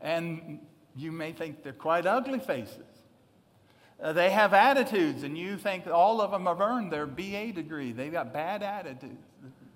and 0.00 0.60
you 0.96 1.12
may 1.12 1.32
think 1.32 1.62
they're 1.62 1.72
quite 1.72 2.06
ugly 2.06 2.38
faces. 2.38 2.91
Uh, 4.02 4.12
they 4.12 4.30
have 4.30 4.52
attitudes, 4.52 5.22
and 5.22 5.38
you 5.38 5.56
think 5.56 5.86
all 5.86 6.20
of 6.20 6.32
them 6.32 6.46
have 6.46 6.60
earned 6.60 6.92
their 6.92 7.06
BA 7.06 7.52
degree. 7.52 7.92
They've 7.92 8.12
got 8.12 8.32
bad 8.32 8.62
attitudes. 8.62 9.22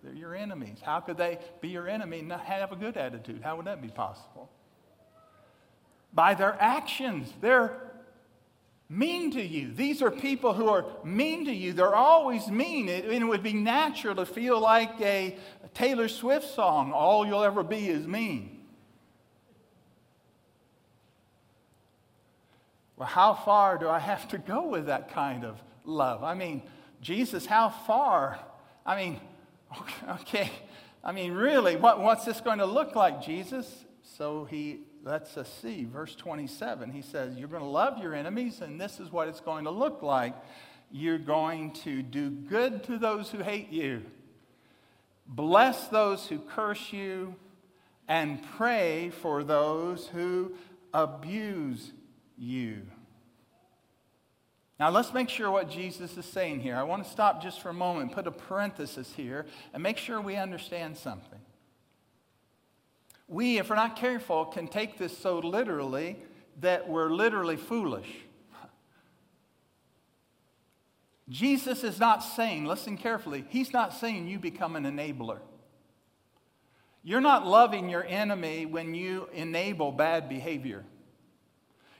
They're 0.02 0.12
your 0.12 0.35
enemies. 0.35 0.78
How 0.83 1.00
could 1.00 1.16
they 1.16 1.38
be 1.61 1.68
your 1.68 1.88
enemy 1.88 2.18
and 2.18 2.28
not 2.28 2.40
have 2.40 2.73
a 2.73 2.76
good 2.76 2.97
attitude? 2.97 3.40
How 3.42 3.56
would 3.56 3.66
that 3.66 3.80
be 3.80 3.88
possible? 3.88 4.50
by 6.16 6.35
their 6.35 6.56
actions. 6.61 7.33
They're 7.40 7.78
mean 8.88 9.30
to 9.33 9.42
you. 9.42 9.73
These 9.73 10.00
are 10.00 10.11
people 10.11 10.54
who 10.54 10.68
are 10.68 10.87
mean 11.04 11.45
to 11.45 11.52
you. 11.52 11.73
They're 11.73 11.95
always 11.95 12.49
mean. 12.49 12.88
It, 12.88 13.04
it 13.04 13.23
would 13.23 13.42
be 13.42 13.52
natural 13.52 14.16
to 14.16 14.26
feel 14.26 14.59
like 14.59 15.00
a, 15.00 15.37
a 15.62 15.68
Taylor 15.75 16.09
Swift 16.09 16.52
song 16.54 16.92
all 16.92 17.26
you'll 17.26 17.45
ever 17.45 17.62
be 17.62 17.88
is 17.88 18.06
mean. 18.06 18.55
Well, 22.96 23.08
how 23.08 23.34
far 23.34 23.76
do 23.78 23.88
I 23.88 23.98
have 23.98 24.26
to 24.28 24.38
go 24.38 24.68
with 24.68 24.86
that 24.86 25.12
kind 25.12 25.44
of 25.44 25.62
love? 25.84 26.24
I 26.24 26.34
mean, 26.34 26.62
Jesus, 27.02 27.44
how 27.44 27.68
far? 27.68 28.38
I 28.84 28.96
mean, 28.96 29.20
okay. 30.20 30.50
I 31.04 31.12
mean, 31.12 31.32
really, 31.32 31.76
what, 31.76 32.00
what's 32.00 32.24
this 32.24 32.40
going 32.40 32.58
to 32.58 32.66
look 32.66 32.94
like, 32.96 33.22
Jesus? 33.22 33.84
So 34.02 34.44
he 34.44 34.80
lets 35.04 35.36
us 35.36 35.52
see. 35.62 35.84
Verse 35.84 36.16
27, 36.16 36.90
he 36.90 37.02
says, 37.02 37.36
You're 37.36 37.48
going 37.48 37.62
to 37.62 37.68
love 37.68 37.98
your 37.98 38.14
enemies, 38.14 38.60
and 38.60 38.80
this 38.80 38.98
is 38.98 39.12
what 39.12 39.28
it's 39.28 39.40
going 39.40 39.64
to 39.64 39.70
look 39.70 40.02
like. 40.02 40.34
You're 40.90 41.18
going 41.18 41.72
to 41.84 42.02
do 42.02 42.30
good 42.30 42.82
to 42.84 42.98
those 42.98 43.30
who 43.30 43.38
hate 43.38 43.70
you, 43.70 44.02
bless 45.26 45.88
those 45.88 46.26
who 46.26 46.38
curse 46.38 46.92
you, 46.92 47.34
and 48.08 48.42
pray 48.56 49.10
for 49.10 49.44
those 49.44 50.06
who 50.08 50.52
abuse 50.94 51.92
you. 52.37 52.83
Now, 54.78 54.90
let's 54.90 55.14
make 55.14 55.31
sure 55.31 55.50
what 55.50 55.71
Jesus 55.71 56.16
is 56.19 56.26
saying 56.26 56.61
here. 56.61 56.76
I 56.76 56.83
want 56.83 57.05
to 57.05 57.11
stop 57.11 57.43
just 57.43 57.61
for 57.61 57.71
a 57.71 57.75
moment 57.75 58.12
put 58.12 58.26
a 58.26 58.31
parenthesis 58.31 59.12
here 59.16 59.47
and 59.73 59.83
make 59.83 59.97
sure 59.97 60.21
we 60.21 60.37
understand 60.37 60.99
something. 60.99 61.40
We, 63.26 63.59
if 63.59 63.71
we're 63.71 63.76
not 63.76 63.97
careful, 63.97 64.45
can 64.45 64.69
take 64.69 64.99
this 64.99 65.16
so 65.16 65.38
literally 65.38 66.16
that 66.61 66.88
we're 66.88 67.11
literally 67.11 67.57
foolish. 67.57 68.09
Jesus 71.28 71.83
is 71.83 71.99
not 71.99 72.23
saying, 72.23 72.66
listen 72.66 72.97
carefully, 72.97 73.45
he's 73.49 73.73
not 73.73 73.93
saying 73.93 74.28
you 74.28 74.38
become 74.38 74.76
an 74.76 74.85
enabler. 74.85 75.38
You're 77.02 77.21
not 77.21 77.47
loving 77.47 77.88
your 77.88 78.05
enemy 78.05 78.66
when 78.66 78.95
you 78.95 79.28
enable 79.33 79.90
bad 79.90 80.28
behavior. 80.28 80.85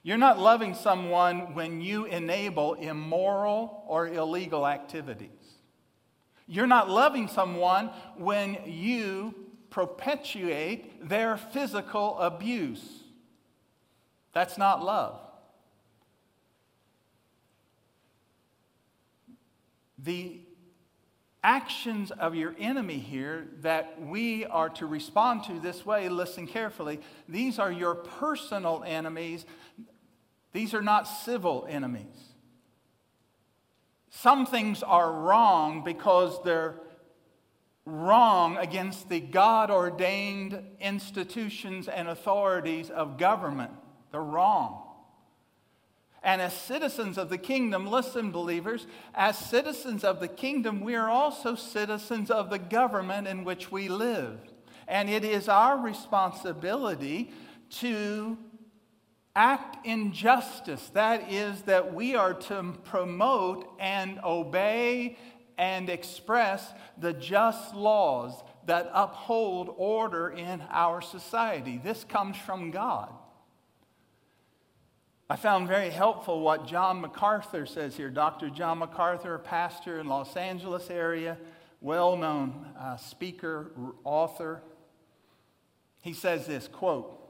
You're 0.07 0.19
not 0.19 0.39
loving 0.39 0.75
someone 0.75 1.55
when 1.55 1.81
you 1.81 2.05
enable 2.05 2.75
immoral 2.75 3.83
or 3.89 4.07
illegal 4.07 4.65
activities. 4.65 5.31
You're 6.47 6.69
not 6.69 6.89
loving 6.89 7.27
someone 7.27 7.91
when 8.17 8.57
you 8.67 9.35
perpetuate 9.69 11.09
their 11.09 11.37
physical 11.37 12.17
abuse. 12.21 13.03
That's 14.33 14.57
not 14.57 14.81
love. 14.81 15.19
The 19.99 20.39
actions 21.43 22.13
of 22.13 22.37
your 22.37 22.55
enemy 22.61 22.99
here 22.99 23.49
that 23.63 24.01
we 24.01 24.45
are 24.45 24.69
to 24.69 24.87
respond 24.87 25.43
to 25.45 25.59
this 25.59 25.85
way, 25.85 26.09
listen 26.09 26.47
carefully, 26.47 27.01
these 27.29 27.59
are 27.59 27.73
your 27.73 27.97
personal 27.97 28.85
enemies. 28.87 29.45
These 30.57 30.73
are 30.73 30.81
not 30.81 31.07
civil 31.07 31.67
enemies. 31.69 32.33
Some 34.09 34.47
things 34.47 34.83
are 34.83 35.13
wrong 35.13 35.85
because 35.85 36.43
they're 36.45 36.77
wrong 37.85 38.57
against 38.57 39.11
the 39.11 39.21
God 39.21 39.71
ordained 39.71 40.59
institutions 40.81 41.89
and 41.89 42.09
authorities 42.09 42.89
of 42.89 43.19
government. 43.19 43.73
They're 44.13 44.23
wrong. 44.23 44.83
And 46.23 46.41
as 46.41 46.55
citizens 46.55 47.19
of 47.19 47.29
the 47.29 47.37
kingdom, 47.37 47.87
listen, 47.87 48.31
believers, 48.31 48.87
as 49.15 49.37
citizens 49.37 50.05
of 50.05 50.21
the 50.21 50.29
kingdom, 50.29 50.81
we 50.81 50.95
are 50.95 51.11
also 51.11 51.55
citizens 51.55 52.31
of 52.31 52.49
the 52.49 52.59
government 52.59 53.29
in 53.29 53.45
which 53.45 53.71
we 53.71 53.91
live. 53.91 54.41
And 54.89 55.11
it 55.11 55.23
is 55.23 55.51
our 55.51 55.77
responsibility 55.77 57.31
to 57.73 58.39
act 59.37 59.87
in 59.87 60.13
justice. 60.13 60.91
That 60.95 61.31
is, 61.31 61.63
that 61.63 61.95
we 61.95 62.17
are 62.17 62.35
to 62.35 62.75
promote 62.85 63.71
and 63.79 64.19
obey 64.25 65.19
and 65.59 65.89
express 65.89 66.73
the 66.99 67.13
just 67.13 67.75
laws 67.75 68.43
that 68.67 68.91
uphold 68.93 69.73
order 69.77 70.31
in 70.31 70.63
our 70.71 71.01
society. 71.01 71.81
This 71.83 72.03
comes 72.03 72.37
from 72.37 72.71
God. 72.71 73.13
I 75.29 75.37
found 75.37 75.67
very 75.67 75.91
helpful 75.91 76.41
what 76.41 76.67
John 76.67 77.01
MacArthur 77.01 77.67
says 77.67 77.97
here. 77.97 78.11
Dr. 78.11 78.49
John 78.49 78.79
MacArthur, 78.79 79.39
pastor 79.39 79.99
in 79.99 80.07
Los 80.07 80.37
Angeles 80.37 80.89
area, 80.89 81.37
well 81.81 82.17
known 82.17 82.67
uh, 82.79 82.97
speaker, 82.97 83.73
author. 84.05 84.63
He 86.01 86.13
says 86.13 86.47
this 86.47 86.69
quote, 86.69 87.26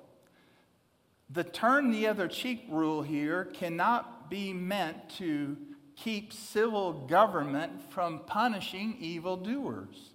the 1.31 1.45
turn 1.45 1.91
the 1.91 2.07
other 2.07 2.29
cheek 2.29 2.67
rule 2.69 3.03
here 3.03 3.47
cannot 3.47 4.31
be 4.31 4.53
meant 4.53 5.09
to 5.19 5.57
keep 5.97 6.33
civil 6.33 6.93
government 6.93 7.91
from 7.91 8.21
punishing 8.27 8.97
evildoers. 9.01 10.11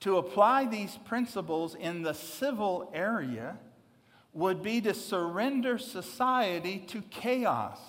To 0.00 0.18
apply 0.18 0.66
these 0.66 0.96
principles 1.04 1.74
in 1.74 2.02
the 2.02 2.12
civil 2.12 2.90
area, 2.94 3.58
would 4.32 4.62
be 4.62 4.80
to 4.80 4.94
surrender 4.94 5.78
society 5.78 6.78
to 6.78 7.02
chaos. 7.02 7.80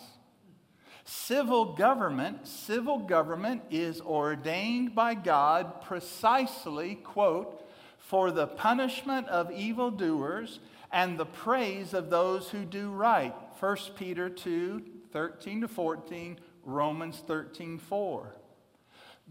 Civil 1.06 1.74
government, 1.74 2.48
civil 2.48 3.00
government 3.00 3.62
is 3.70 4.02
ordained 4.02 4.96
by 4.96 5.16
God 5.16 5.82
precisely, 5.84 6.96
quote, 6.96 7.68
for 7.98 8.32
the 8.32 8.48
punishment 8.48 9.28
of 9.28 9.52
evildoers 9.52 10.60
and 10.92 11.18
the 11.18 11.26
praise 11.26 11.94
of 11.94 12.10
those 12.10 12.50
who 12.50 12.66
do 12.66 12.90
right. 12.90 13.34
1 13.60 13.78
Peter 13.96 14.30
2, 14.30 14.84
13 15.12 15.62
to 15.62 15.68
14, 15.68 16.40
Romans 16.64 17.24
13, 17.28 17.78
4. 17.78 18.36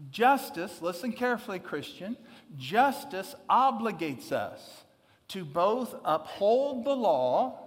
Justice, 0.09 0.81
listen 0.81 1.11
carefully, 1.11 1.59
Christian, 1.59 2.15
justice 2.57 3.35
obligates 3.49 4.31
us 4.31 4.85
to 5.27 5.43
both 5.43 5.95
uphold 6.05 6.85
the 6.85 6.95
law 6.95 7.59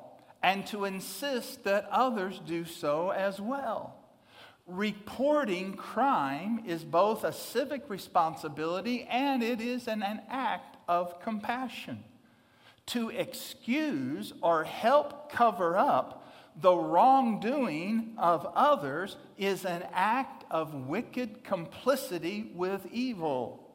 and 0.42 0.66
to 0.66 0.84
insist 0.84 1.64
that 1.64 1.88
others 1.90 2.40
do 2.44 2.64
so 2.64 3.10
as 3.10 3.40
well. 3.40 3.96
Reporting 4.66 5.74
crime 5.74 6.62
is 6.66 6.84
both 6.84 7.24
a 7.24 7.32
civic 7.32 7.90
responsibility 7.90 9.04
and 9.04 9.42
it 9.42 9.60
is 9.60 9.86
an, 9.86 10.02
an 10.02 10.22
act 10.28 10.76
of 10.88 11.20
compassion. 11.20 12.02
To 12.92 13.08
excuse 13.08 14.32
or 14.42 14.64
help 14.64 15.32
cover 15.32 15.78
up 15.78 16.30
the 16.60 16.74
wrongdoing 16.74 18.12
of 18.18 18.46
others 18.54 19.16
is 19.38 19.64
an 19.64 19.84
act 19.94 20.44
of 20.50 20.74
wicked 20.74 21.42
complicity 21.42 22.50
with 22.54 22.86
evil. 22.92 23.70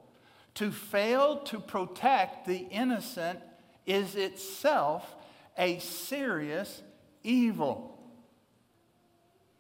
To 0.56 0.72
fail 0.72 1.40
to 1.46 1.60
protect 1.60 2.46
the 2.46 2.68
innocent 2.70 3.40
is 3.88 4.16
itself 4.16 5.16
a 5.58 5.80
serious 5.80 6.84
evil. 7.24 7.98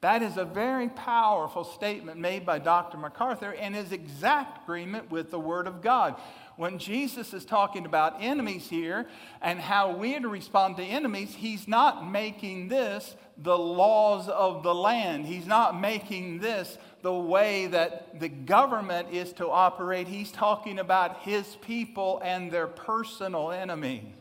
That 0.01 0.21
is 0.21 0.37
a 0.37 0.45
very 0.45 0.89
powerful 0.89 1.63
statement 1.63 2.19
made 2.19 2.45
by 2.45 2.59
Dr. 2.59 2.97
MacArthur 2.97 3.53
and 3.53 3.75
is 3.75 3.91
exact 3.91 4.63
agreement 4.63 5.09
with 5.09 5.31
the 5.31 5.39
Word 5.39 5.65
of 5.65 5.81
God. 5.81 6.21
When 6.57 6.79
Jesus 6.79 7.35
is 7.35 7.45
talking 7.45 7.85
about 7.85 8.17
enemies 8.19 8.67
here 8.67 9.07
and 9.41 9.59
how 9.59 9.95
we 9.95 10.15
are 10.15 10.19
to 10.19 10.27
respond 10.27 10.77
to 10.77 10.83
enemies, 10.83 11.35
he's 11.35 11.67
not 11.67 12.09
making 12.09 12.67
this 12.67 13.15
the 13.37 13.57
laws 13.57 14.27
of 14.27 14.63
the 14.63 14.73
land. 14.73 15.27
He's 15.27 15.45
not 15.45 15.79
making 15.79 16.39
this 16.39 16.79
the 17.03 17.13
way 17.13 17.67
that 17.67 18.19
the 18.19 18.29
government 18.29 19.09
is 19.11 19.31
to 19.33 19.47
operate. 19.47 20.07
He's 20.07 20.31
talking 20.31 20.79
about 20.79 21.21
his 21.21 21.45
people 21.61 22.19
and 22.23 22.51
their 22.51 22.65
personal 22.65 23.51
enemies. 23.51 24.15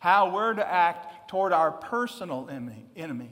How 0.00 0.34
we're 0.34 0.52
to 0.52 0.70
act 0.70 1.30
toward 1.30 1.54
our 1.54 1.72
personal 1.72 2.46
enemies. 2.94 3.30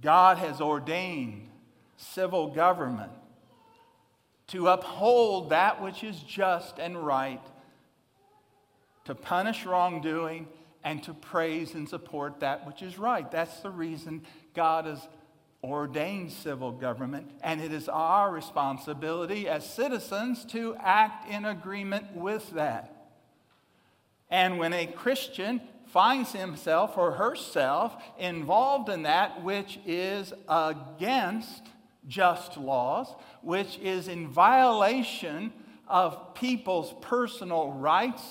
God 0.00 0.38
has 0.38 0.60
ordained 0.60 1.48
civil 1.96 2.54
government 2.54 3.10
to 4.48 4.68
uphold 4.68 5.50
that 5.50 5.82
which 5.82 6.02
is 6.02 6.18
just 6.20 6.78
and 6.78 7.04
right, 7.04 7.42
to 9.04 9.14
punish 9.14 9.64
wrongdoing, 9.64 10.48
and 10.84 11.02
to 11.02 11.12
praise 11.12 11.74
and 11.74 11.88
support 11.88 12.40
that 12.40 12.66
which 12.66 12.82
is 12.82 12.98
right. 12.98 13.30
That's 13.30 13.60
the 13.60 13.70
reason 13.70 14.22
God 14.54 14.86
has 14.86 15.06
ordained 15.62 16.32
civil 16.32 16.70
government, 16.70 17.30
and 17.42 17.60
it 17.60 17.72
is 17.72 17.88
our 17.88 18.30
responsibility 18.30 19.48
as 19.48 19.68
citizens 19.68 20.44
to 20.46 20.76
act 20.78 21.28
in 21.28 21.44
agreement 21.44 22.14
with 22.14 22.50
that. 22.52 22.94
And 24.30 24.58
when 24.58 24.72
a 24.72 24.86
Christian 24.86 25.60
finds 25.86 26.32
himself 26.32 26.96
or 26.96 27.12
herself 27.12 27.96
involved 28.18 28.88
in 28.88 29.02
that 29.02 29.42
which 29.42 29.80
is 29.86 30.32
against 30.48 31.62
just 32.06 32.56
laws, 32.56 33.14
which 33.48 33.78
is 33.78 34.08
in 34.08 34.28
violation 34.28 35.50
of 35.88 36.34
people's 36.34 36.92
personal 37.00 37.72
rights, 37.72 38.22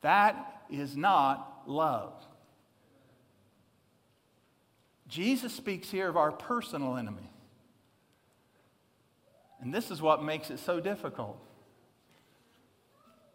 that 0.00 0.64
is 0.68 0.96
not 0.96 1.62
love. 1.66 2.12
Jesus 5.06 5.54
speaks 5.54 5.88
here 5.88 6.08
of 6.08 6.16
our 6.16 6.32
personal 6.32 6.96
enemy. 6.96 7.30
And 9.60 9.72
this 9.72 9.92
is 9.92 10.02
what 10.02 10.24
makes 10.24 10.50
it 10.50 10.58
so 10.58 10.80
difficult 10.80 11.38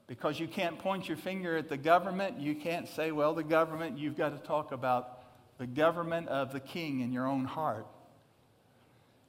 because 0.07 0.41
you 0.41 0.49
can't 0.49 0.77
point 0.77 1.07
your 1.07 1.15
finger 1.15 1.55
at 1.55 1.69
the 1.69 1.77
government. 1.77 2.41
You 2.41 2.53
can't 2.53 2.89
say, 2.89 3.13
well, 3.13 3.33
the 3.33 3.45
government. 3.45 3.97
You've 3.97 4.17
got 4.17 4.37
to 4.37 4.45
talk 4.45 4.73
about 4.73 5.21
the 5.57 5.67
government 5.67 6.27
of 6.27 6.51
the 6.51 6.59
king 6.59 6.99
in 6.99 7.13
your 7.13 7.27
own 7.27 7.45
heart. 7.45 7.87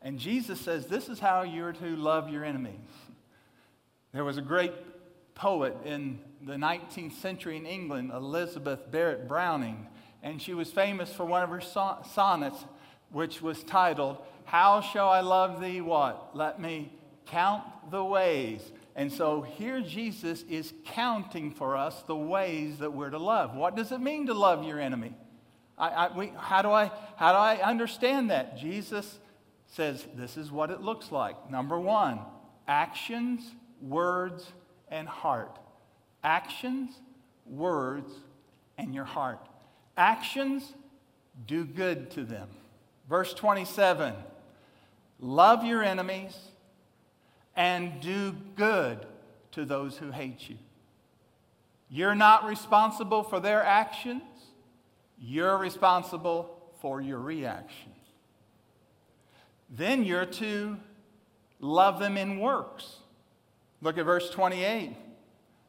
And 0.02 0.18
Jesus 0.18 0.60
says, 0.60 0.86
this 0.86 1.08
is 1.08 1.18
how 1.18 1.42
you're 1.42 1.72
to 1.72 1.96
love 1.96 2.30
your 2.30 2.44
enemies. 2.44 2.78
There 4.12 4.24
was 4.24 4.36
a 4.36 4.42
great 4.42 4.72
poet 5.34 5.76
in 5.84 6.18
the 6.44 6.54
19th 6.54 7.14
century 7.20 7.56
in 7.56 7.66
England, 7.66 8.10
Elizabeth 8.14 8.90
Barrett 8.90 9.28
Browning, 9.28 9.86
and 10.22 10.40
she 10.40 10.54
was 10.54 10.70
famous 10.70 11.12
for 11.12 11.24
one 11.24 11.42
of 11.42 11.50
her 11.50 11.60
sonnets, 11.60 12.64
which 13.10 13.40
was 13.40 13.62
titled, 13.64 14.18
How 14.44 14.80
Shall 14.80 15.08
I 15.08 15.20
Love 15.20 15.60
Thee? 15.60 15.80
What? 15.80 16.36
Let 16.36 16.60
me 16.60 16.92
count 17.26 17.62
the 17.90 18.04
ways. 18.04 18.60
And 18.96 19.12
so 19.12 19.42
here 19.42 19.80
Jesus 19.80 20.42
is 20.50 20.72
counting 20.86 21.52
for 21.52 21.76
us 21.76 22.02
the 22.02 22.16
ways 22.16 22.78
that 22.78 22.92
we're 22.92 23.10
to 23.10 23.18
love. 23.18 23.54
What 23.54 23.76
does 23.76 23.92
it 23.92 24.00
mean 24.00 24.26
to 24.26 24.34
love 24.34 24.64
your 24.64 24.80
enemy? 24.80 25.14
I, 25.78 25.88
I, 25.88 26.16
we, 26.16 26.32
how, 26.36 26.62
do 26.62 26.70
I, 26.70 26.90
how 27.16 27.32
do 27.32 27.38
I 27.38 27.62
understand 27.62 28.30
that? 28.30 28.58
Jesus 28.58 29.18
says 29.68 30.06
this 30.14 30.36
is 30.36 30.50
what 30.50 30.70
it 30.70 30.80
looks 30.80 31.12
like. 31.12 31.50
Number 31.50 31.78
one, 31.78 32.20
actions, 32.66 33.54
words, 33.80 34.50
and 34.90 35.06
heart. 35.06 35.58
Actions, 36.24 36.90
words, 37.46 38.10
and 38.76 38.94
your 38.94 39.04
heart. 39.04 39.46
Actions, 39.96 40.74
do 41.46 41.64
good 41.64 42.10
to 42.12 42.24
them. 42.24 42.48
Verse 43.08 43.32
27 43.34 44.14
Love 45.20 45.64
your 45.64 45.82
enemies 45.82 46.36
and 47.56 48.00
do 48.00 48.32
good 48.54 49.04
to 49.52 49.64
those 49.64 49.96
who 49.96 50.10
hate 50.12 50.48
you. 50.48 50.56
You're 51.90 52.14
not 52.14 52.46
responsible 52.46 53.24
for 53.24 53.40
their 53.40 53.62
actions, 53.62 54.22
you're 55.18 55.58
responsible 55.58 56.54
for 56.80 57.00
your 57.00 57.18
reaction. 57.18 57.92
Then 59.70 60.04
you're 60.04 60.26
to 60.26 60.76
love 61.60 61.98
them 61.98 62.16
in 62.16 62.38
works. 62.38 62.96
Look 63.80 63.98
at 63.98 64.04
verse 64.04 64.30
28. 64.30 64.96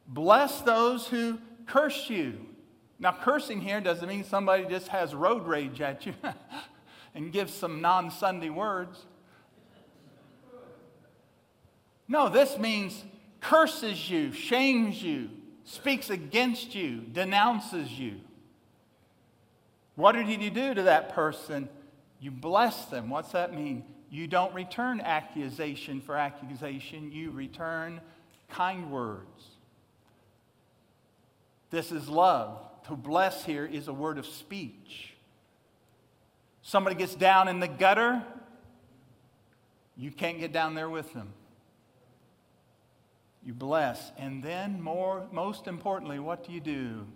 Bless 0.08 0.62
those 0.62 1.08
who 1.08 1.40
curse 1.66 2.10
you. 2.10 2.46
Now, 3.00 3.12
cursing 3.12 3.62
here 3.62 3.80
doesn't 3.80 4.08
mean 4.08 4.24
somebody 4.24 4.66
just 4.66 4.90
has 4.90 5.16
road 5.16 5.48
rage 5.48 5.80
at 5.80 6.06
you 6.06 6.14
and 7.16 7.32
gives 7.32 7.54
some 7.54 7.82
non 7.82 8.12
Sunday 8.12 8.50
words. 8.50 9.06
No, 12.08 12.28
this 12.28 12.58
means 12.58 13.04
curses 13.40 14.10
you, 14.10 14.32
shames 14.32 15.02
you, 15.02 15.30
speaks 15.64 16.10
against 16.10 16.74
you, 16.74 17.02
denounces 17.02 17.92
you. 17.92 18.16
What 19.96 20.14
did 20.14 20.28
you 20.28 20.50
do 20.50 20.74
to 20.74 20.84
that 20.84 21.14
person? 21.14 21.70
You 22.20 22.32
bless 22.32 22.86
them. 22.86 23.10
What's 23.10 23.32
that 23.32 23.54
mean? 23.54 23.84
You 24.10 24.28
don't 24.28 24.54
return 24.54 25.02
accusation 25.02 26.02
for 26.02 26.16
accusation, 26.16 27.12
you 27.12 27.32
return 27.32 28.02
kind 28.50 28.92
words. 28.92 29.46
This 31.70 31.92
is 31.92 32.10
love. 32.10 32.66
To 32.88 32.96
bless 32.96 33.46
here 33.46 33.66
is 33.66 33.88
a 33.88 33.94
word 33.94 34.18
of 34.18 34.26
speech. 34.26 35.14
Somebody 36.64 36.96
gets 36.96 37.14
down 37.14 37.48
in 37.48 37.60
the 37.60 37.68
gutter, 37.68 38.24
you 39.96 40.12
can't 40.12 40.40
get 40.40 40.52
down 40.52 40.74
there 40.74 40.90
with 40.90 41.14
them 41.14 41.34
you 43.50 43.56
bless. 43.56 44.12
And 44.16 44.44
then, 44.44 44.80
more, 44.80 45.26
most 45.32 45.66
importantly, 45.66 46.20
what 46.20 46.46
do 46.46 46.52
you 46.52 46.60
do? 46.60 47.08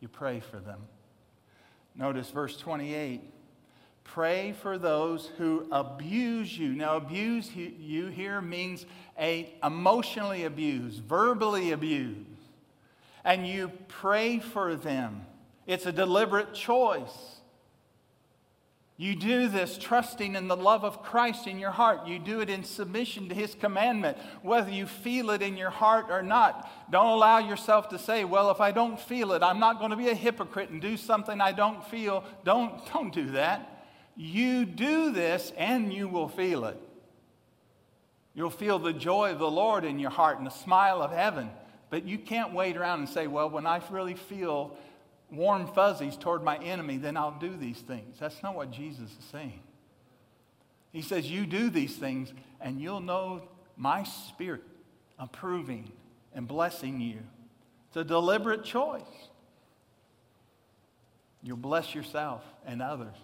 You 0.00 0.08
pray 0.08 0.40
for 0.40 0.58
them. 0.58 0.80
Notice 1.94 2.30
verse 2.30 2.56
28 2.56 3.20
pray 4.04 4.52
for 4.52 4.78
those 4.78 5.30
who 5.38 5.66
abuse 5.72 6.56
you. 6.56 6.68
Now, 6.74 6.96
abuse 6.96 7.50
you 7.54 8.06
here 8.06 8.40
means 8.40 8.86
a 9.18 9.52
emotionally 9.62 10.44
abused, 10.44 11.02
verbally 11.02 11.72
abused. 11.72 12.20
And 13.24 13.46
you 13.46 13.72
pray 13.88 14.38
for 14.38 14.76
them. 14.76 15.26
It's 15.66 15.86
a 15.86 15.92
deliberate 15.92 16.52
choice. 16.52 17.34
You 18.96 19.16
do 19.16 19.48
this 19.48 19.76
trusting 19.76 20.36
in 20.36 20.46
the 20.46 20.56
love 20.56 20.84
of 20.84 21.02
Christ 21.02 21.48
in 21.48 21.58
your 21.58 21.72
heart. 21.72 22.06
You 22.06 22.20
do 22.20 22.40
it 22.40 22.48
in 22.48 22.62
submission 22.62 23.28
to 23.28 23.34
His 23.34 23.56
commandment, 23.56 24.16
whether 24.42 24.70
you 24.70 24.86
feel 24.86 25.30
it 25.30 25.42
in 25.42 25.56
your 25.56 25.70
heart 25.70 26.06
or 26.10 26.22
not. 26.22 26.70
Don't 26.92 27.06
allow 27.06 27.38
yourself 27.38 27.88
to 27.88 27.98
say, 27.98 28.24
Well, 28.24 28.50
if 28.52 28.60
I 28.60 28.70
don't 28.70 29.00
feel 29.00 29.32
it, 29.32 29.42
I'm 29.42 29.58
not 29.58 29.80
going 29.80 29.90
to 29.90 29.96
be 29.96 30.10
a 30.10 30.14
hypocrite 30.14 30.70
and 30.70 30.80
do 30.80 30.96
something 30.96 31.40
I 31.40 31.50
don't 31.50 31.84
feel. 31.88 32.22
Don't, 32.44 32.80
don't 32.92 33.12
do 33.12 33.30
that. 33.32 33.73
You 34.16 34.64
do 34.64 35.12
this 35.12 35.52
and 35.56 35.92
you 35.92 36.08
will 36.08 36.28
feel 36.28 36.64
it. 36.66 36.80
You'll 38.34 38.50
feel 38.50 38.78
the 38.78 38.92
joy 38.92 39.30
of 39.32 39.38
the 39.38 39.50
Lord 39.50 39.84
in 39.84 39.98
your 39.98 40.10
heart 40.10 40.38
and 40.38 40.46
the 40.46 40.50
smile 40.50 41.02
of 41.02 41.12
heaven. 41.12 41.50
But 41.90 42.04
you 42.04 42.18
can't 42.18 42.52
wait 42.52 42.76
around 42.76 43.00
and 43.00 43.08
say, 43.08 43.26
Well, 43.26 43.48
when 43.48 43.66
I 43.66 43.80
really 43.90 44.14
feel 44.14 44.76
warm 45.30 45.66
fuzzies 45.68 46.16
toward 46.16 46.42
my 46.42 46.56
enemy, 46.58 46.96
then 46.96 47.16
I'll 47.16 47.38
do 47.38 47.56
these 47.56 47.78
things. 47.78 48.16
That's 48.18 48.42
not 48.42 48.56
what 48.56 48.70
Jesus 48.70 49.10
is 49.10 49.24
saying. 49.30 49.60
He 50.92 51.02
says, 51.02 51.30
You 51.30 51.46
do 51.46 51.70
these 51.70 51.96
things, 51.96 52.32
and 52.60 52.80
you'll 52.80 53.00
know 53.00 53.42
my 53.76 54.04
spirit 54.04 54.62
approving 55.18 55.92
and 56.34 56.48
blessing 56.48 57.00
you. 57.00 57.18
It's 57.88 57.96
a 57.96 58.04
deliberate 58.04 58.64
choice. 58.64 59.02
You'll 61.42 61.56
bless 61.56 61.94
yourself 61.94 62.42
and 62.66 62.82
others. 62.82 63.14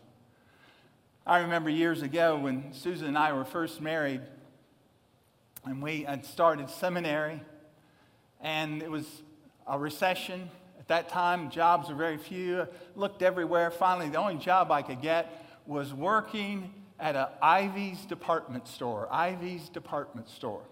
I 1.27 1.41
remember 1.41 1.69
years 1.69 2.01
ago 2.01 2.39
when 2.39 2.73
Susan 2.73 3.07
and 3.09 3.19
I 3.19 3.35
were 3.35 3.45
first 3.45 3.83
married, 3.83 4.23
and 5.67 5.83
we 5.83 6.03
had 6.05 6.25
started 6.25 6.71
seminary, 6.71 7.43
and 8.41 8.83
it 8.83 8.91
was 8.91 9.07
a 9.67 9.79
recession 9.79 10.51
At 10.79 10.89
that 10.89 11.11
time, 11.11 11.51
jobs 11.51 11.91
were 11.91 11.95
very 11.95 12.17
few. 12.17 12.63
I 12.63 12.67
Looked 12.97 13.23
everywhere. 13.23 13.71
Finally, 13.71 14.09
the 14.09 14.19
only 14.19 14.37
job 14.37 14.73
I 14.73 14.81
could 14.81 15.03
get 15.03 15.47
was 15.67 15.93
working 15.93 16.73
at 16.99 17.17
an 17.17 17.27
Ivey's 17.43 18.07
department 18.07 18.67
store. 18.67 19.07
Ivey's 19.13 19.69
department 19.69 20.31
store. 20.31 20.63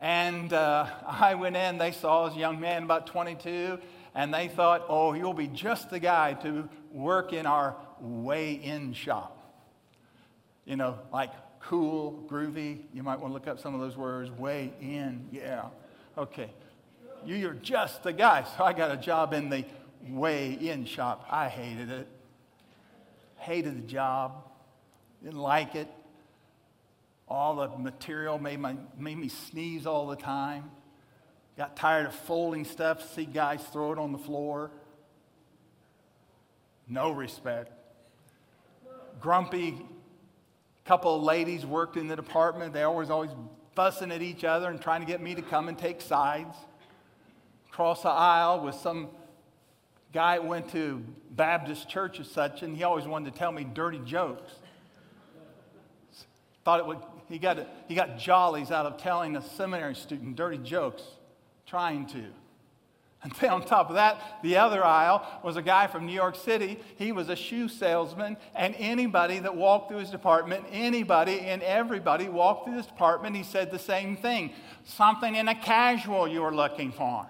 And 0.00 0.52
uh, 0.52 0.86
I 1.06 1.36
went 1.36 1.56
in, 1.56 1.78
they 1.78 1.92
saw 1.92 2.28
this 2.28 2.36
young 2.36 2.58
man, 2.60 2.82
about 2.82 3.06
22, 3.06 3.78
and 4.16 4.34
they 4.34 4.48
thought, 4.48 4.84
oh, 4.88 5.14
you'll 5.14 5.32
be 5.32 5.46
just 5.46 5.90
the 5.90 6.00
guy 6.00 6.34
to 6.42 6.68
work 6.92 7.32
in 7.32 7.46
our 7.46 7.76
way 8.00 8.52
in 8.54 8.92
shop. 8.92 9.33
You 10.64 10.76
know, 10.76 10.98
like 11.12 11.30
cool, 11.60 12.24
groovy. 12.28 12.80
You 12.92 13.02
might 13.02 13.18
want 13.20 13.30
to 13.30 13.34
look 13.34 13.48
up 13.48 13.58
some 13.58 13.74
of 13.74 13.80
those 13.80 13.96
words. 13.96 14.30
Way 14.30 14.72
in, 14.80 15.28
yeah. 15.32 15.66
Okay. 16.16 16.50
You're 17.24 17.54
just 17.54 18.02
the 18.02 18.12
guy. 18.12 18.44
So 18.56 18.64
I 18.64 18.72
got 18.72 18.90
a 18.90 18.96
job 18.96 19.32
in 19.32 19.48
the 19.48 19.64
way 20.08 20.52
in 20.52 20.84
shop. 20.84 21.26
I 21.30 21.48
hated 21.48 21.90
it. 21.90 22.06
Hated 23.36 23.76
the 23.76 23.86
job. 23.86 24.44
Didn't 25.22 25.38
like 25.38 25.74
it. 25.74 25.88
All 27.26 27.56
the 27.56 27.68
material 27.78 28.38
made, 28.38 28.60
my, 28.60 28.76
made 28.98 29.16
me 29.16 29.28
sneeze 29.28 29.86
all 29.86 30.06
the 30.06 30.16
time. 30.16 30.70
Got 31.56 31.76
tired 31.76 32.06
of 32.06 32.14
folding 32.14 32.64
stuff, 32.64 33.14
see 33.14 33.24
guys 33.24 33.62
throw 33.72 33.92
it 33.92 33.98
on 33.98 34.12
the 34.12 34.18
floor. 34.18 34.70
No 36.88 37.10
respect. 37.12 37.70
Grumpy 39.20 39.86
couple 40.84 41.16
of 41.16 41.22
ladies 41.22 41.64
worked 41.64 41.96
in 41.96 42.08
the 42.08 42.16
department. 42.16 42.72
They 42.72 42.82
always 42.82 43.10
always 43.10 43.30
fussing 43.74 44.12
at 44.12 44.22
each 44.22 44.44
other 44.44 44.70
and 44.70 44.80
trying 44.80 45.00
to 45.00 45.06
get 45.06 45.20
me 45.20 45.34
to 45.34 45.42
come 45.42 45.68
and 45.68 45.78
take 45.78 46.00
sides 46.00 46.56
cross 47.74 48.02
the 48.02 48.08
aisle 48.08 48.60
with 48.60 48.76
some 48.76 49.08
guy 50.12 50.38
went 50.38 50.70
to 50.70 51.02
Baptist 51.32 51.88
church 51.88 52.20
or 52.20 52.24
such, 52.24 52.62
and 52.62 52.76
he 52.76 52.84
always 52.84 53.04
wanted 53.04 53.32
to 53.32 53.36
tell 53.36 53.50
me 53.50 53.64
dirty 53.64 53.98
jokes. 54.04 54.52
Thought 56.64 56.78
it 56.78 56.86
would, 56.86 56.98
he 57.28 57.40
got, 57.40 57.66
he 57.88 57.96
got 57.96 58.16
jollies 58.16 58.70
out 58.70 58.86
of 58.86 58.96
telling 58.96 59.34
a 59.34 59.42
seminary 59.42 59.96
student 59.96 60.36
dirty 60.36 60.58
jokes, 60.58 61.02
trying 61.66 62.06
to. 62.06 62.26
And 63.24 63.32
then 63.40 63.50
on 63.50 63.64
top 63.64 63.88
of 63.88 63.94
that, 63.94 64.42
the 64.42 64.58
other 64.58 64.84
aisle 64.84 65.26
was 65.42 65.56
a 65.56 65.62
guy 65.62 65.86
from 65.86 66.04
New 66.04 66.12
York 66.12 66.36
City. 66.36 66.78
He 66.96 67.10
was 67.10 67.30
a 67.30 67.36
shoe 67.36 67.68
salesman, 67.68 68.36
and 68.54 68.74
anybody 68.78 69.38
that 69.38 69.56
walked 69.56 69.88
through 69.88 70.00
his 70.00 70.10
department, 70.10 70.66
anybody 70.70 71.40
and 71.40 71.62
everybody 71.62 72.28
walked 72.28 72.66
through 72.66 72.76
his 72.76 72.86
department, 72.86 73.34
he 73.34 73.42
said 73.42 73.70
the 73.70 73.78
same 73.78 74.16
thing. 74.16 74.52
Something 74.84 75.36
in 75.36 75.48
a 75.48 75.54
casual 75.54 76.28
you 76.28 76.42
were 76.42 76.54
looking 76.54 76.92
for 76.92 77.28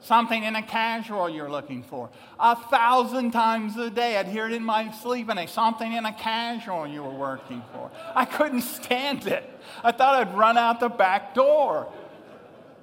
something 0.00 0.44
in 0.44 0.56
a 0.56 0.62
casual 0.62 1.28
you're 1.28 1.50
looking 1.50 1.82
for. 1.82 2.10
A 2.38 2.56
thousand 2.56 3.32
times 3.32 3.76
a 3.76 3.90
day, 3.90 4.16
I'd 4.16 4.26
hear 4.26 4.46
it 4.46 4.52
in 4.52 4.64
my 4.64 4.90
sleep, 4.90 5.28
and 5.28 5.38
a 5.38 5.46
something 5.46 5.92
in 5.92 6.06
a 6.06 6.12
casual 6.12 6.86
you 6.86 7.02
were 7.02 7.14
working 7.14 7.62
for. 7.72 7.90
I 8.14 8.24
couldn't 8.24 8.62
stand 8.62 9.26
it. 9.26 9.48
I 9.84 9.92
thought 9.92 10.14
I'd 10.14 10.36
run 10.36 10.56
out 10.56 10.80
the 10.80 10.88
back 10.88 11.34
door. 11.34 11.92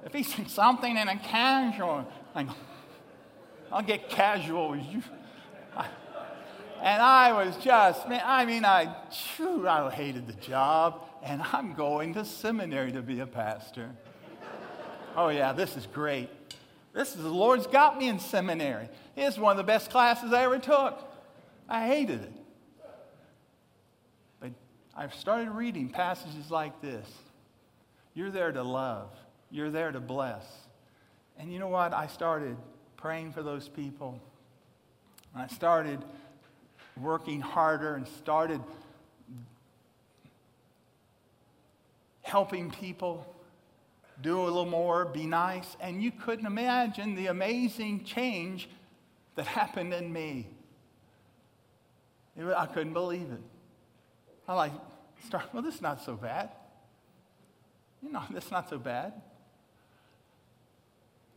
If 0.08 0.14
he 0.14 0.22
said 0.22 0.48
something 0.48 0.96
in 0.96 1.06
a 1.06 1.18
casual, 1.18 2.10
I 2.34 2.44
go, 2.44 2.54
I'll 3.70 3.82
get 3.82 4.08
casual 4.08 4.70
with 4.70 4.82
you. 4.90 5.02
And 6.80 7.02
I 7.02 7.34
was 7.34 7.54
just, 7.58 8.06
I 8.06 8.46
mean, 8.46 8.64
I, 8.64 8.96
phew, 9.10 9.68
I 9.68 9.90
hated 9.90 10.26
the 10.26 10.32
job, 10.32 11.02
and 11.22 11.42
I'm 11.52 11.74
going 11.74 12.14
to 12.14 12.24
seminary 12.24 12.90
to 12.92 13.02
be 13.02 13.20
a 13.20 13.26
pastor. 13.26 13.90
Oh, 15.14 15.28
yeah, 15.28 15.52
this 15.52 15.76
is 15.76 15.86
great. 15.86 16.30
This 16.94 17.14
is 17.14 17.22
the 17.22 17.28
Lord's 17.28 17.66
got 17.66 17.98
me 17.98 18.08
in 18.08 18.18
seminary. 18.18 18.88
It's 19.14 19.36
one 19.36 19.50
of 19.50 19.58
the 19.58 19.70
best 19.70 19.90
classes 19.90 20.32
I 20.32 20.44
ever 20.44 20.58
took. 20.58 20.98
I 21.68 21.86
hated 21.86 22.22
it. 22.22 22.32
But 24.40 24.52
I've 24.96 25.14
started 25.14 25.50
reading 25.50 25.90
passages 25.90 26.50
like 26.50 26.80
this. 26.80 27.06
You're 28.14 28.30
there 28.30 28.52
to 28.52 28.62
love, 28.62 29.10
you're 29.50 29.70
there 29.70 29.92
to 29.92 30.00
bless. 30.00 30.44
And 31.38 31.52
you 31.52 31.58
know 31.58 31.68
what? 31.68 31.92
I 31.92 32.06
started 32.06 32.56
praying 32.96 33.32
for 33.32 33.42
those 33.42 33.68
people. 33.68 34.20
I 35.34 35.46
started 35.46 36.04
working 37.00 37.40
harder 37.40 37.94
and 37.94 38.06
started 38.08 38.60
helping 42.22 42.70
people 42.70 43.26
do 44.20 44.40
a 44.40 44.44
little 44.44 44.66
more, 44.66 45.04
be 45.04 45.26
nice, 45.26 45.76
and 45.80 46.02
you 46.02 46.10
couldn't 46.10 46.46
imagine 46.46 47.14
the 47.14 47.28
amazing 47.28 48.04
change 48.04 48.68
that 49.36 49.46
happened 49.46 49.94
in 49.94 50.12
me. 50.12 50.46
I 52.56 52.66
couldn't 52.66 52.92
believe 52.92 53.30
it. 53.30 53.40
I 54.46 54.54
like, 54.54 54.72
start, 55.26 55.44
well, 55.52 55.62
this 55.62 55.76
is 55.76 55.82
not 55.82 56.02
so 56.02 56.14
bad. 56.14 56.50
You 58.02 58.12
know, 58.12 58.22
this 58.30 58.46
is 58.46 58.50
not 58.50 58.68
so 58.68 58.78
bad. 58.78 59.12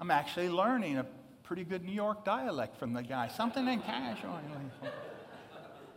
I'm 0.01 0.09
actually 0.09 0.49
learning 0.49 0.97
a 0.97 1.05
pretty 1.43 1.63
good 1.63 1.85
New 1.85 1.93
York 1.93 2.25
dialect 2.25 2.75
from 2.79 2.91
the 2.91 3.03
guy, 3.03 3.27
something 3.27 3.67
in 3.67 3.81
casual. 3.81 4.39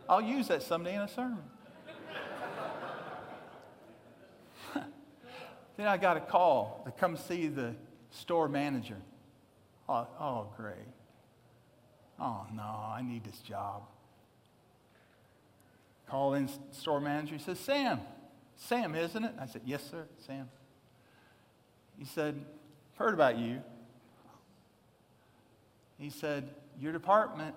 I'll 0.07 0.21
use 0.21 0.47
that 0.49 0.61
someday 0.61 0.93
in 0.93 1.01
a 1.01 1.07
sermon. 1.07 1.41
Then 5.75 5.87
I 5.87 5.97
got 5.97 6.17
a 6.17 6.21
call 6.21 6.83
to 6.85 6.91
come 6.91 7.17
see 7.17 7.47
the 7.47 7.73
store 8.11 8.47
manager. 8.47 8.97
Oh, 9.89 10.07
oh, 10.19 10.47
great. 10.55 10.75
Oh, 12.19 12.45
no, 12.53 12.61
I 12.61 13.01
need 13.03 13.23
this 13.23 13.39
job. 13.39 13.81
Call 16.07 16.35
in 16.35 16.47
store 16.71 17.01
manager. 17.01 17.33
He 17.35 17.41
says, 17.43 17.59
Sam, 17.59 17.99
Sam, 18.55 18.93
isn't 18.93 19.23
it? 19.23 19.33
I 19.39 19.47
said, 19.47 19.63
Yes, 19.65 19.83
sir, 19.89 20.05
Sam. 20.27 20.47
He 21.97 22.05
said, 22.05 22.45
Heard 22.97 23.15
about 23.15 23.39
you. 23.39 23.61
He 25.97 26.09
said, 26.09 26.49
Your 26.79 26.91
department 26.91 27.55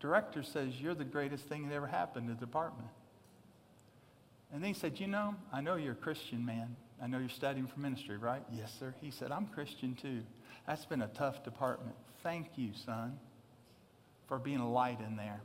director 0.00 0.42
says 0.42 0.80
you're 0.80 0.94
the 0.94 1.04
greatest 1.04 1.44
thing 1.44 1.68
that 1.68 1.74
ever 1.74 1.86
happened 1.86 2.28
to 2.28 2.34
the 2.34 2.40
department. 2.40 2.88
And 4.52 4.62
then 4.62 4.72
he 4.72 4.78
said, 4.78 5.00
You 5.00 5.06
know, 5.06 5.34
I 5.52 5.60
know 5.60 5.76
you're 5.76 5.92
a 5.92 5.96
Christian 5.96 6.44
man. 6.44 6.76
I 7.02 7.06
know 7.06 7.18
you're 7.18 7.28
studying 7.28 7.66
for 7.66 7.78
ministry, 7.78 8.16
right? 8.16 8.42
Yes, 8.52 8.74
sir. 8.78 8.94
He 9.00 9.10
said, 9.10 9.30
I'm 9.30 9.46
Christian 9.46 9.94
too. 9.94 10.22
That's 10.66 10.86
been 10.86 11.02
a 11.02 11.08
tough 11.08 11.44
department. 11.44 11.94
Thank 12.22 12.48
you, 12.56 12.70
son, 12.84 13.18
for 14.26 14.38
being 14.38 14.60
a 14.60 14.70
light 14.70 15.00
in 15.00 15.16
there. 15.16 15.40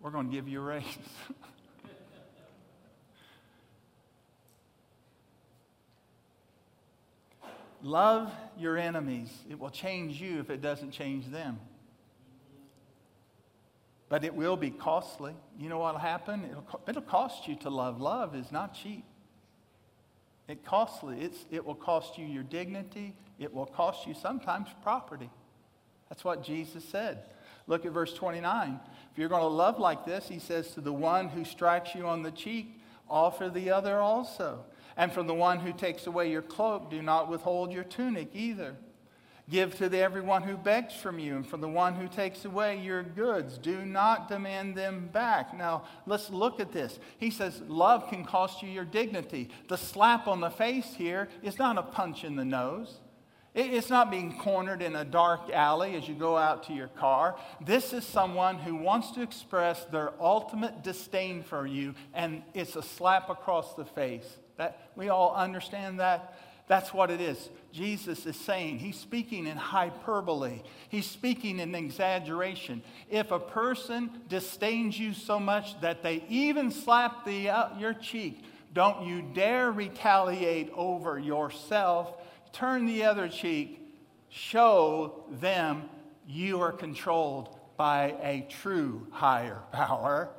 We're 0.00 0.10
going 0.10 0.28
to 0.28 0.32
give 0.32 0.46
you 0.46 0.60
a 0.60 0.64
raise. 0.64 0.84
Love 7.82 8.32
your 8.58 8.76
enemies. 8.76 9.30
It 9.48 9.58
will 9.58 9.70
change 9.70 10.20
you 10.20 10.40
if 10.40 10.50
it 10.50 10.60
doesn't 10.60 10.90
change 10.90 11.30
them. 11.30 11.58
But 14.08 14.24
it 14.24 14.34
will 14.34 14.56
be 14.56 14.70
costly. 14.70 15.34
You 15.58 15.68
know 15.68 15.78
what 15.78 15.94
will 15.94 16.00
happen? 16.00 16.44
It'll, 16.50 16.80
it'll 16.88 17.02
cost 17.02 17.46
you 17.46 17.56
to 17.56 17.70
love. 17.70 18.00
Love 18.00 18.34
is 18.34 18.50
not 18.50 18.74
cheap. 18.74 19.04
It 20.48 20.64
costly. 20.64 21.20
It's, 21.20 21.44
it 21.50 21.64
will 21.64 21.74
cost 21.74 22.18
you 22.18 22.26
your 22.26 22.42
dignity. 22.42 23.14
It 23.38 23.52
will 23.52 23.66
cost 23.66 24.06
you 24.06 24.14
sometimes 24.14 24.68
property. 24.82 25.30
That's 26.08 26.24
what 26.24 26.42
Jesus 26.42 26.84
said. 26.84 27.24
Look 27.66 27.84
at 27.84 27.92
verse 27.92 28.14
29. 28.14 28.80
If 29.12 29.18
you're 29.18 29.28
going 29.28 29.42
to 29.42 29.46
love 29.46 29.78
like 29.78 30.06
this, 30.06 30.26
he 30.26 30.38
says, 30.38 30.70
to 30.70 30.80
the 30.80 30.92
one 30.92 31.28
who 31.28 31.44
strikes 31.44 31.94
you 31.94 32.06
on 32.06 32.22
the 32.22 32.30
cheek, 32.30 32.80
offer 33.10 33.50
the 33.50 33.70
other 33.70 33.98
also. 33.98 34.64
And 34.98 35.12
from 35.12 35.28
the 35.28 35.34
one 35.34 35.60
who 35.60 35.72
takes 35.72 36.08
away 36.08 36.30
your 36.30 36.42
cloak, 36.42 36.90
do 36.90 37.00
not 37.00 37.30
withhold 37.30 37.72
your 37.72 37.84
tunic 37.84 38.30
either. 38.34 38.74
Give 39.48 39.74
to 39.76 39.88
the 39.88 40.00
everyone 40.00 40.42
who 40.42 40.58
begs 40.58 40.92
from 40.92 41.20
you, 41.20 41.36
and 41.36 41.46
from 41.46 41.62
the 41.62 41.68
one 41.68 41.94
who 41.94 42.08
takes 42.08 42.44
away 42.44 42.80
your 42.80 43.02
goods, 43.02 43.56
do 43.56 43.86
not 43.86 44.28
demand 44.28 44.74
them 44.74 45.08
back. 45.10 45.56
Now, 45.56 45.84
let's 46.04 46.28
look 46.28 46.60
at 46.60 46.72
this. 46.72 46.98
He 47.16 47.30
says, 47.30 47.62
Love 47.66 48.10
can 48.10 48.24
cost 48.24 48.60
you 48.60 48.68
your 48.68 48.84
dignity. 48.84 49.48
The 49.68 49.78
slap 49.78 50.26
on 50.26 50.40
the 50.40 50.50
face 50.50 50.92
here 50.94 51.28
is 51.42 51.58
not 51.58 51.78
a 51.78 51.82
punch 51.82 52.24
in 52.24 52.36
the 52.36 52.44
nose. 52.44 52.98
It's 53.54 53.88
not 53.88 54.10
being 54.10 54.36
cornered 54.38 54.82
in 54.82 54.94
a 54.94 55.04
dark 55.04 55.48
alley 55.50 55.94
as 55.96 56.06
you 56.06 56.14
go 56.14 56.36
out 56.36 56.64
to 56.64 56.74
your 56.74 56.88
car. 56.88 57.36
This 57.64 57.92
is 57.92 58.04
someone 58.04 58.58
who 58.58 58.74
wants 58.74 59.12
to 59.12 59.22
express 59.22 59.84
their 59.86 60.12
ultimate 60.20 60.82
disdain 60.82 61.42
for 61.42 61.66
you, 61.66 61.94
and 62.12 62.42
it's 62.52 62.76
a 62.76 62.82
slap 62.82 63.30
across 63.30 63.74
the 63.74 63.86
face. 63.86 64.38
That, 64.58 64.90
we 64.94 65.08
all 65.08 65.34
understand 65.34 66.00
that. 66.00 66.38
That's 66.66 66.92
what 66.92 67.10
it 67.10 67.20
is. 67.20 67.48
Jesus 67.72 68.26
is 68.26 68.36
saying, 68.36 68.78
he's 68.78 68.98
speaking 68.98 69.46
in 69.46 69.56
hyperbole, 69.56 70.60
he's 70.90 71.06
speaking 71.06 71.58
in 71.60 71.74
exaggeration. 71.74 72.82
If 73.08 73.30
a 73.30 73.38
person 73.38 74.10
disdains 74.28 74.98
you 74.98 75.14
so 75.14 75.40
much 75.40 75.80
that 75.80 76.02
they 76.02 76.24
even 76.28 76.70
slap 76.70 77.24
the, 77.24 77.48
uh, 77.48 77.78
your 77.78 77.94
cheek, 77.94 78.44
don't 78.74 79.06
you 79.06 79.22
dare 79.22 79.72
retaliate 79.72 80.70
over 80.74 81.18
yourself. 81.18 82.12
Turn 82.52 82.84
the 82.84 83.04
other 83.04 83.28
cheek, 83.28 83.80
show 84.28 85.24
them 85.30 85.88
you 86.26 86.60
are 86.60 86.72
controlled 86.72 87.56
by 87.78 88.14
a 88.22 88.46
true 88.50 89.06
higher 89.10 89.62
power 89.72 90.30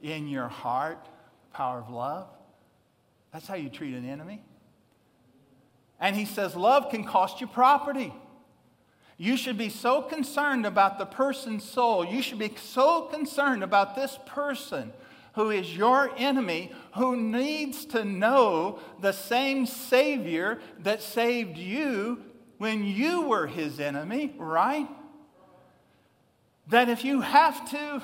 in 0.00 0.28
your 0.28 0.48
heart, 0.48 1.08
power 1.52 1.80
of 1.80 1.90
love. 1.90 2.28
That's 3.32 3.46
how 3.46 3.54
you 3.54 3.68
treat 3.68 3.94
an 3.94 4.08
enemy. 4.08 4.42
And 5.98 6.16
he 6.16 6.24
says, 6.24 6.54
Love 6.54 6.90
can 6.90 7.04
cost 7.04 7.40
you 7.40 7.46
property. 7.46 8.12
You 9.16 9.36
should 9.36 9.56
be 9.56 9.68
so 9.68 10.02
concerned 10.02 10.66
about 10.66 10.98
the 10.98 11.06
person's 11.06 11.64
soul. 11.64 12.04
You 12.04 12.22
should 12.22 12.38
be 12.38 12.52
so 12.56 13.02
concerned 13.02 13.62
about 13.62 13.94
this 13.94 14.18
person 14.26 14.92
who 15.34 15.50
is 15.50 15.76
your 15.76 16.10
enemy, 16.18 16.72
who 16.96 17.16
needs 17.16 17.84
to 17.86 18.04
know 18.04 18.80
the 19.00 19.12
same 19.12 19.64
Savior 19.64 20.58
that 20.80 21.02
saved 21.02 21.56
you 21.56 22.20
when 22.58 22.84
you 22.84 23.22
were 23.22 23.46
his 23.46 23.80
enemy, 23.80 24.34
right? 24.36 24.88
That 26.68 26.88
if 26.88 27.04
you 27.04 27.22
have 27.22 27.70
to, 27.70 28.02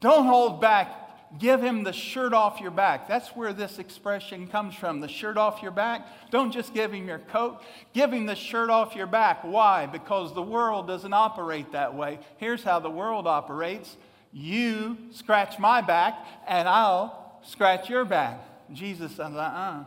don't 0.00 0.26
hold 0.26 0.60
back 0.60 0.99
give 1.38 1.62
him 1.62 1.84
the 1.84 1.92
shirt 1.92 2.32
off 2.32 2.60
your 2.60 2.70
back. 2.70 3.06
That's 3.06 3.28
where 3.28 3.52
this 3.52 3.78
expression 3.78 4.48
comes 4.48 4.74
from 4.74 5.00
the 5.00 5.08
shirt 5.08 5.36
off 5.36 5.62
your 5.62 5.70
back. 5.70 6.06
Don't 6.30 6.50
just 6.50 6.74
give 6.74 6.92
him 6.92 7.06
your 7.06 7.18
coat, 7.18 7.62
give 7.92 8.12
him 8.12 8.26
the 8.26 8.34
shirt 8.34 8.70
off 8.70 8.96
your 8.96 9.06
back. 9.06 9.42
Why? 9.42 9.86
Because 9.86 10.34
the 10.34 10.42
world 10.42 10.86
doesn't 10.86 11.12
operate 11.12 11.72
that 11.72 11.94
way. 11.94 12.18
Here's 12.38 12.62
how 12.62 12.80
the 12.80 12.90
world 12.90 13.26
operates 13.26 13.96
you 14.32 14.96
scratch 15.10 15.58
my 15.58 15.80
back, 15.80 16.14
and 16.46 16.68
I'll 16.68 17.40
scratch 17.42 17.90
your 17.90 18.04
back. 18.04 18.40
Jesus 18.72 19.10
says, 19.12 19.34
uh 19.34 19.38
uh 19.38 19.84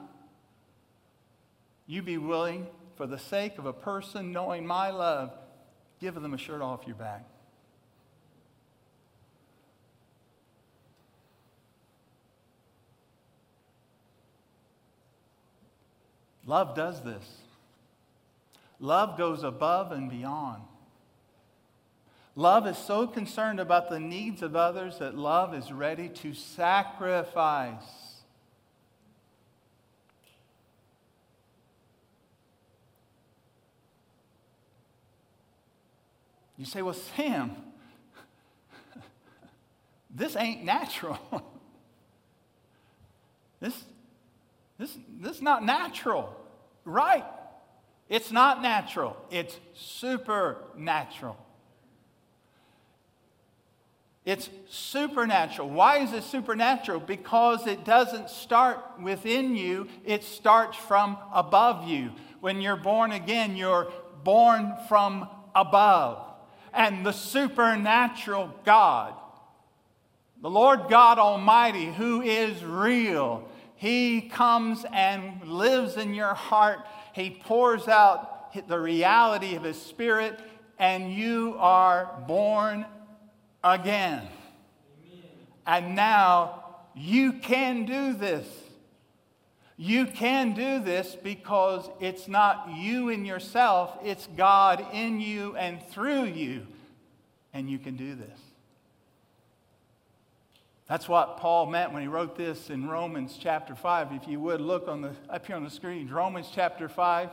You 1.87 2.01
be 2.01 2.17
willing, 2.17 2.67
for 2.97 3.07
the 3.07 3.17
sake 3.17 3.57
of 3.57 3.65
a 3.65 3.73
person 3.73 4.33
knowing 4.33 4.65
my 4.65 4.91
love, 4.91 5.31
give 6.01 6.15
them 6.15 6.33
a 6.33 6.37
shirt 6.37 6.61
off 6.61 6.81
your 6.85 6.97
back. 6.97 7.25
Love 16.45 16.75
does 16.75 17.03
this. 17.03 17.23
Love 18.79 19.17
goes 19.17 19.43
above 19.43 19.91
and 19.91 20.09
beyond. 20.09 20.63
Love 22.35 22.67
is 22.67 22.77
so 22.77 23.05
concerned 23.05 23.59
about 23.59 23.89
the 23.89 23.99
needs 23.99 24.41
of 24.41 24.55
others 24.55 24.99
that 24.99 25.15
love 25.15 25.53
is 25.53 25.71
ready 25.71 26.09
to 26.09 26.33
sacrifice. 26.33 27.83
You 36.57 36.65
say, 36.65 36.81
well, 36.81 36.93
Sam, 36.93 37.55
this 40.09 40.35
ain't 40.35 40.63
natural. 40.63 41.19
this, 43.59 43.83
this, 44.83 44.97
this 45.21 45.35
is 45.37 45.41
not 45.41 45.63
natural. 45.63 46.35
Right. 46.83 47.23
It's 48.09 48.31
not 48.31 48.61
natural, 48.61 49.15
it's 49.31 49.57
supernatural. 49.73 51.37
It's 54.25 54.49
supernatural. 54.69 55.69
Why 55.69 55.97
is 55.99 56.13
it 56.13 56.23
supernatural? 56.23 56.99
Because 57.01 57.67
it 57.67 57.83
doesn't 57.83 58.29
start 58.29 58.79
within 59.01 59.55
you, 59.55 59.87
it 60.05 60.23
starts 60.23 60.77
from 60.77 61.17
above 61.33 61.87
you. 61.87 62.11
When 62.39 62.61
you're 62.61 62.77
born 62.77 63.11
again, 63.11 63.55
you're 63.57 63.91
born 64.23 64.73
from 64.87 65.27
above. 65.55 66.25
And 66.73 67.05
the 67.05 67.11
supernatural 67.11 68.53
God, 68.65 69.13
the 70.41 70.49
Lord 70.49 70.87
God 70.89 71.19
Almighty, 71.19 71.85
who 71.85 72.21
is 72.21 72.63
real, 72.63 73.47
he 73.83 74.21
comes 74.21 74.85
and 74.93 75.43
lives 75.43 75.97
in 75.97 76.13
your 76.13 76.33
heart. 76.33 76.87
He 77.11 77.29
pours 77.29 77.89
out 77.89 78.53
the 78.69 78.79
reality 78.79 79.57
of 79.57 79.63
His 79.63 79.75
Spirit, 79.81 80.39
and 80.79 81.11
you 81.11 81.57
are 81.59 82.23
born 82.25 82.85
again. 83.61 84.25
And 85.67 85.97
now 85.97 86.63
you 86.95 87.33
can 87.33 87.83
do 87.83 88.13
this. 88.13 88.47
You 89.75 90.05
can 90.05 90.53
do 90.53 90.79
this 90.79 91.17
because 91.21 91.89
it's 91.99 92.29
not 92.29 92.69
you 92.77 93.09
in 93.09 93.25
yourself, 93.25 93.97
it's 94.01 94.27
God 94.37 94.85
in 94.93 95.19
you 95.19 95.57
and 95.57 95.85
through 95.87 96.23
you. 96.23 96.67
And 97.53 97.69
you 97.69 97.79
can 97.79 97.97
do 97.97 98.15
this. 98.15 98.39
That's 100.93 101.09
what 101.09 101.37
Paul 101.37 101.65
meant 101.65 101.91
when 101.91 102.03
he 102.03 102.07
wrote 102.07 102.35
this 102.35 102.69
in 102.69 102.87
Romans 102.87 103.35
chapter 103.41 103.73
5. 103.73 104.11
If 104.11 104.27
you 104.27 104.39
would 104.41 104.61
look 104.61 104.87
on 104.87 105.01
the, 105.01 105.15
up 105.27 105.43
here 105.43 105.55
on 105.55 105.63
the 105.63 105.69
screen, 105.71 106.07
Romans 106.07 106.51
chapter 106.53 106.87
5, 106.87 107.31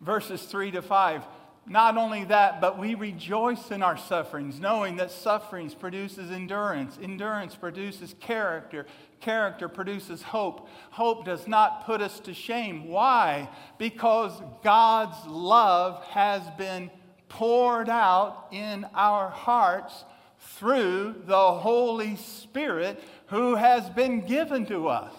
verses 0.00 0.42
3 0.42 0.70
to 0.70 0.80
5. 0.80 1.24
Not 1.66 1.96
only 1.96 2.22
that, 2.26 2.60
but 2.60 2.78
we 2.78 2.94
rejoice 2.94 3.72
in 3.72 3.82
our 3.82 3.96
sufferings, 3.96 4.60
knowing 4.60 4.94
that 4.98 5.10
sufferings 5.10 5.74
produces 5.74 6.30
endurance. 6.30 6.96
Endurance 7.02 7.56
produces 7.56 8.14
character. 8.20 8.86
Character 9.18 9.68
produces 9.68 10.22
hope. 10.22 10.68
Hope 10.92 11.24
does 11.24 11.48
not 11.48 11.86
put 11.86 12.00
us 12.00 12.20
to 12.20 12.32
shame. 12.32 12.86
Why? 12.86 13.48
Because 13.76 14.40
God's 14.62 15.16
love 15.26 16.04
has 16.10 16.48
been 16.56 16.92
poured 17.28 17.88
out 17.88 18.46
in 18.52 18.86
our 18.94 19.30
hearts 19.30 20.04
through 20.44 21.14
the 21.26 21.52
Holy 21.52 22.16
Spirit 22.16 23.02
who 23.26 23.54
has 23.54 23.88
been 23.90 24.20
given 24.20 24.66
to 24.66 24.88
us. 24.88 25.12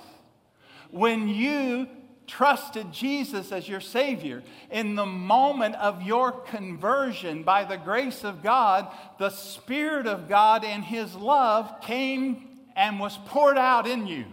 When 0.91 1.27
you 1.27 1.87
trusted 2.27 2.91
Jesus 2.91 3.51
as 3.51 3.67
your 3.67 3.81
Savior, 3.81 4.43
in 4.71 4.95
the 4.95 5.05
moment 5.05 5.75
of 5.75 6.01
your 6.01 6.31
conversion, 6.31 7.43
by 7.43 7.63
the 7.65 7.77
grace 7.77 8.23
of 8.23 8.41
God, 8.41 8.87
the 9.19 9.29
Spirit 9.29 10.07
of 10.07 10.29
God 10.29 10.63
and 10.63 10.83
His 10.83 11.13
love 11.15 11.81
came 11.81 12.47
and 12.75 12.99
was 12.99 13.17
poured 13.25 13.57
out 13.57 13.87
in 13.87 14.07
you. 14.07 14.25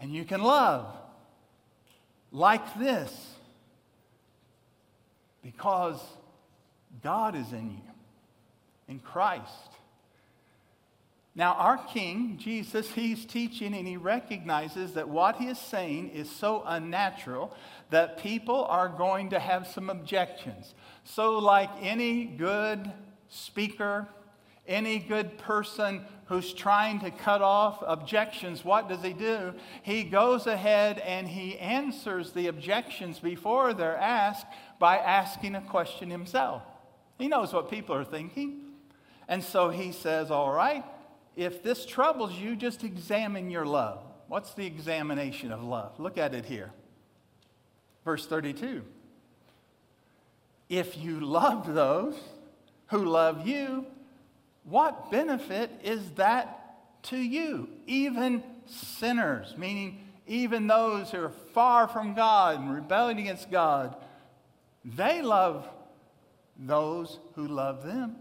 And 0.00 0.14
you 0.14 0.24
can 0.24 0.42
love 0.42 0.86
like 2.32 2.78
this 2.78 3.34
because 5.42 6.00
God 7.02 7.34
is 7.34 7.52
in 7.52 7.70
you 7.70 7.89
in 8.90 8.98
Christ. 8.98 9.70
Now, 11.34 11.54
our 11.54 11.78
King, 11.78 12.36
Jesus, 12.38 12.90
he's 12.90 13.24
teaching 13.24 13.72
and 13.72 13.86
he 13.86 13.96
recognizes 13.96 14.94
that 14.94 15.08
what 15.08 15.36
he 15.36 15.46
is 15.46 15.58
saying 15.58 16.10
is 16.10 16.28
so 16.28 16.64
unnatural 16.66 17.56
that 17.90 18.18
people 18.18 18.64
are 18.64 18.88
going 18.88 19.30
to 19.30 19.38
have 19.38 19.68
some 19.68 19.88
objections. 19.88 20.74
So, 21.04 21.38
like 21.38 21.70
any 21.80 22.24
good 22.24 22.90
speaker, 23.28 24.08
Any 24.66 25.00
good 25.00 25.36
person 25.38 26.04
who's 26.26 26.52
trying 26.52 27.00
to 27.00 27.10
cut 27.10 27.42
off 27.42 27.82
objections, 27.84 28.64
what 28.64 28.88
does 28.88 29.02
he 29.02 29.12
do? 29.12 29.52
He 29.82 30.04
goes 30.04 30.46
ahead 30.46 31.00
and 31.00 31.26
he 31.26 31.58
answers 31.58 32.30
the 32.30 32.46
objections 32.46 33.18
before 33.18 33.74
they're 33.74 33.96
asked 33.96 34.46
by 34.78 34.98
asking 34.98 35.56
a 35.56 35.60
question 35.60 36.08
himself. 36.08 36.62
He 37.18 37.26
knows 37.26 37.52
what 37.52 37.68
people 37.68 37.96
are 37.96 38.04
thinking. 38.04 38.69
And 39.30 39.44
so 39.44 39.70
he 39.70 39.92
says, 39.92 40.30
All 40.32 40.52
right, 40.52 40.84
if 41.36 41.62
this 41.62 41.86
troubles 41.86 42.34
you, 42.34 42.56
just 42.56 42.82
examine 42.82 43.48
your 43.48 43.64
love. 43.64 44.02
What's 44.26 44.54
the 44.54 44.66
examination 44.66 45.52
of 45.52 45.62
love? 45.62 45.98
Look 45.98 46.18
at 46.18 46.34
it 46.34 46.44
here. 46.44 46.72
Verse 48.04 48.26
32. 48.26 48.82
If 50.68 50.98
you 50.98 51.20
love 51.20 51.72
those 51.72 52.16
who 52.88 53.04
love 53.04 53.46
you, 53.46 53.86
what 54.64 55.10
benefit 55.12 55.70
is 55.84 56.10
that 56.12 57.02
to 57.04 57.16
you? 57.16 57.68
Even 57.86 58.42
sinners, 58.66 59.54
meaning 59.56 60.06
even 60.26 60.66
those 60.66 61.10
who 61.10 61.22
are 61.22 61.32
far 61.54 61.86
from 61.86 62.14
God 62.14 62.60
and 62.60 62.74
rebelling 62.74 63.20
against 63.20 63.50
God, 63.50 63.94
they 64.84 65.22
love 65.22 65.68
those 66.58 67.20
who 67.34 67.46
love 67.46 67.84
them. 67.84 68.16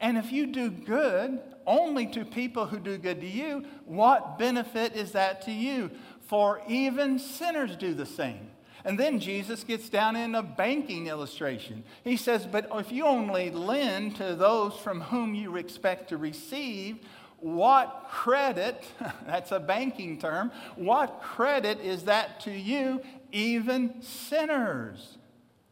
And 0.00 0.18
if 0.18 0.32
you 0.32 0.46
do 0.46 0.70
good 0.70 1.40
only 1.66 2.06
to 2.08 2.24
people 2.24 2.66
who 2.66 2.78
do 2.78 2.98
good 2.98 3.20
to 3.20 3.26
you, 3.26 3.64
what 3.86 4.38
benefit 4.38 4.94
is 4.94 5.12
that 5.12 5.42
to 5.42 5.52
you? 5.52 5.90
For 6.22 6.60
even 6.68 7.18
sinners 7.18 7.76
do 7.76 7.94
the 7.94 8.06
same. 8.06 8.50
And 8.84 9.00
then 9.00 9.18
Jesus 9.18 9.64
gets 9.64 9.88
down 9.88 10.14
in 10.14 10.34
a 10.34 10.42
banking 10.42 11.06
illustration. 11.06 11.84
He 12.02 12.18
says, 12.18 12.46
But 12.46 12.68
if 12.74 12.92
you 12.92 13.06
only 13.06 13.50
lend 13.50 14.16
to 14.16 14.34
those 14.34 14.74
from 14.74 15.00
whom 15.00 15.34
you 15.34 15.56
expect 15.56 16.10
to 16.10 16.18
receive, 16.18 16.98
what 17.38 18.06
credit, 18.10 18.84
that's 19.26 19.52
a 19.52 19.60
banking 19.60 20.18
term, 20.18 20.50
what 20.76 21.20
credit 21.22 21.80
is 21.80 22.04
that 22.04 22.40
to 22.40 22.50
you? 22.50 23.00
Even 23.32 24.02
sinners 24.02 25.18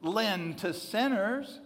lend 0.01 0.59
to 0.59 0.73
sinners, 0.75 1.61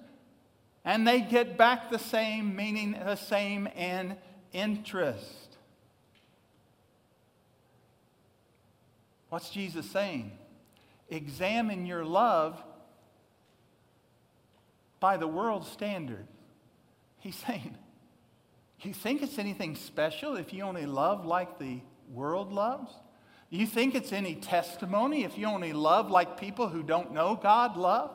and 0.86 1.06
they 1.06 1.20
get 1.20 1.58
back 1.58 1.90
the 1.90 1.98
same, 1.98 2.56
meaning 2.56 2.92
the 2.92 3.16
same 3.16 3.66
in 3.66 4.16
interest. 4.54 5.58
What's 9.28 9.50
Jesus 9.50 9.90
saying? 9.90 10.32
examine 11.08 11.86
your 11.86 12.04
love 12.04 12.62
by 15.00 15.16
the 15.16 15.26
world's 15.26 15.68
standard. 15.68 16.26
He's 17.18 17.36
saying, 17.46 17.76
you 18.82 18.94
think 18.94 19.22
it's 19.22 19.38
anything 19.38 19.74
special 19.74 20.36
if 20.36 20.52
you 20.52 20.62
only 20.62 20.86
love 20.86 21.26
like 21.26 21.58
the 21.58 21.80
world 22.12 22.52
loves? 22.52 22.92
You 23.48 23.66
think 23.66 23.94
it's 23.94 24.12
any 24.12 24.34
testimony 24.34 25.24
if 25.24 25.38
you 25.38 25.46
only 25.46 25.72
love 25.72 26.10
like 26.10 26.38
people 26.38 26.68
who 26.68 26.82
don't 26.82 27.12
know 27.12 27.38
God 27.40 27.76
love? 27.76 28.10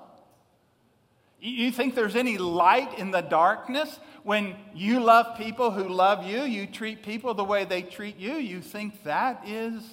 You 1.44 1.72
think 1.72 1.96
there's 1.96 2.16
any 2.16 2.38
light 2.38 3.00
in 3.00 3.10
the 3.10 3.22
darkness 3.22 4.00
when 4.22 4.56
you 4.76 5.00
love 5.00 5.38
people 5.38 5.72
who 5.72 5.90
love 5.90 6.24
you, 6.24 6.44
you 6.44 6.68
treat 6.68 7.02
people 7.02 7.34
the 7.34 7.44
way 7.44 7.66
they 7.66 7.82
treat 7.82 8.18
you? 8.18 8.34
You 8.34 8.62
think 8.62 9.04
that 9.04 9.42
is 9.48 9.84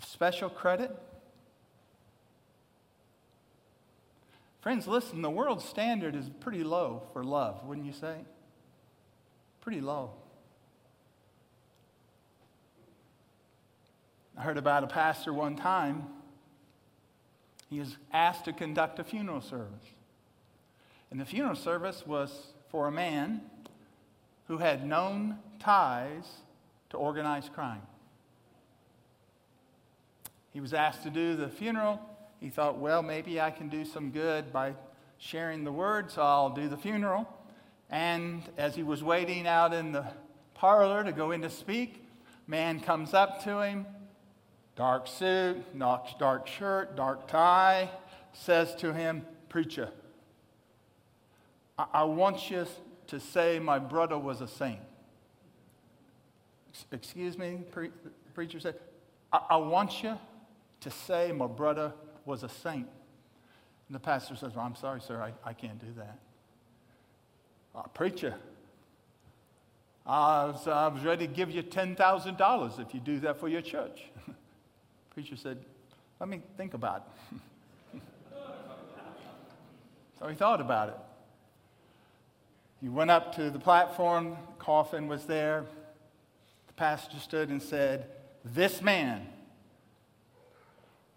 a 0.00 0.06
special 0.06 0.48
credit? 0.48 0.96
Friends, 4.60 4.86
listen, 4.86 5.20
the 5.20 5.28
world's 5.28 5.64
standard 5.64 6.14
is 6.14 6.30
pretty 6.40 6.62
low 6.62 7.02
for 7.12 7.24
love, 7.24 7.64
wouldn't 7.64 7.84
you 7.84 7.92
say? 7.92 8.18
Pretty 9.60 9.80
low. 9.80 10.12
I 14.38 14.42
heard 14.42 14.56
about 14.56 14.84
a 14.84 14.86
pastor 14.86 15.32
one 15.32 15.56
time. 15.56 16.06
He 17.70 17.80
was 17.80 17.96
asked 18.12 18.44
to 18.44 18.52
conduct 18.52 18.98
a 18.98 19.04
funeral 19.04 19.40
service. 19.40 19.84
And 21.10 21.20
the 21.20 21.24
funeral 21.24 21.56
service 21.56 22.06
was 22.06 22.54
for 22.68 22.88
a 22.88 22.92
man 22.92 23.40
who 24.48 24.58
had 24.58 24.86
known 24.86 25.38
ties 25.58 26.26
to 26.90 26.96
organized 26.96 27.52
crime. 27.52 27.82
He 30.52 30.60
was 30.60 30.72
asked 30.72 31.02
to 31.02 31.10
do 31.10 31.34
the 31.34 31.48
funeral. 31.48 32.00
He 32.40 32.50
thought, 32.50 32.78
well, 32.78 33.02
maybe 33.02 33.40
I 33.40 33.50
can 33.50 33.68
do 33.68 33.84
some 33.84 34.10
good 34.10 34.52
by 34.52 34.74
sharing 35.18 35.64
the 35.64 35.72
word, 35.72 36.10
so 36.10 36.22
I'll 36.22 36.50
do 36.50 36.68
the 36.68 36.76
funeral. 36.76 37.28
And 37.90 38.42
as 38.56 38.74
he 38.74 38.82
was 38.82 39.02
waiting 39.02 39.46
out 39.46 39.72
in 39.72 39.92
the 39.92 40.04
parlor 40.54 41.04
to 41.04 41.12
go 41.12 41.30
in 41.30 41.42
to 41.42 41.50
speak, 41.50 42.06
man 42.46 42.80
comes 42.80 43.14
up 43.14 43.42
to 43.44 43.60
him, 43.60 43.86
dark 44.76 45.06
suit, 45.06 45.56
dark 45.78 46.46
shirt, 46.46 46.96
dark 46.96 47.28
tie, 47.28 47.90
says 48.32 48.74
to 48.76 48.92
him, 48.92 49.24
Preacher, 49.48 49.88
I, 51.78 51.86
I 51.92 52.04
want 52.04 52.50
you 52.50 52.66
to 53.08 53.20
say 53.20 53.58
my 53.58 53.78
brother 53.78 54.18
was 54.18 54.40
a 54.40 54.48
saint. 54.48 54.80
Excuse 56.90 57.38
me, 57.38 57.60
pre- 57.70 57.92
preacher 58.34 58.58
said, 58.58 58.74
I, 59.32 59.40
I 59.50 59.56
want 59.56 60.02
you 60.02 60.18
to 60.80 60.90
say 60.90 61.30
my 61.32 61.46
brother 61.46 61.92
was 62.24 62.42
a 62.42 62.48
saint. 62.48 62.88
And 63.88 63.94
the 63.94 64.00
pastor 64.00 64.34
says, 64.34 64.54
well, 64.54 64.64
I'm 64.64 64.74
sorry, 64.74 65.00
sir, 65.00 65.20
I, 65.22 65.32
I 65.48 65.52
can't 65.52 65.78
do 65.78 65.92
that. 65.98 66.18
Uh, 67.76 67.82
preacher, 67.88 68.34
I 70.06 70.46
was, 70.46 70.66
I 70.66 70.88
was 70.88 71.02
ready 71.02 71.26
to 71.26 71.32
give 71.32 71.50
you 71.50 71.62
$10,000 71.62 72.80
if 72.80 72.94
you 72.94 73.00
do 73.00 73.20
that 73.20 73.38
for 73.38 73.48
your 73.48 73.62
church. 73.62 74.04
preacher 75.14 75.36
said, 75.36 75.58
let 76.18 76.28
me 76.28 76.42
think 76.56 76.74
about 76.74 77.06
it. 77.94 78.00
so 80.18 80.26
he 80.26 80.34
thought 80.34 80.60
about 80.60 80.88
it. 80.88 80.96
He 82.80 82.88
went 82.88 83.10
up 83.10 83.36
to 83.36 83.50
the 83.50 83.58
platform, 83.58 84.30
the 84.30 84.36
coffin 84.58 85.06
was 85.06 85.24
there. 85.24 85.64
The 86.66 86.72
pastor 86.74 87.18
stood 87.18 87.48
and 87.48 87.62
said, 87.62 88.10
This 88.44 88.82
man 88.82 89.26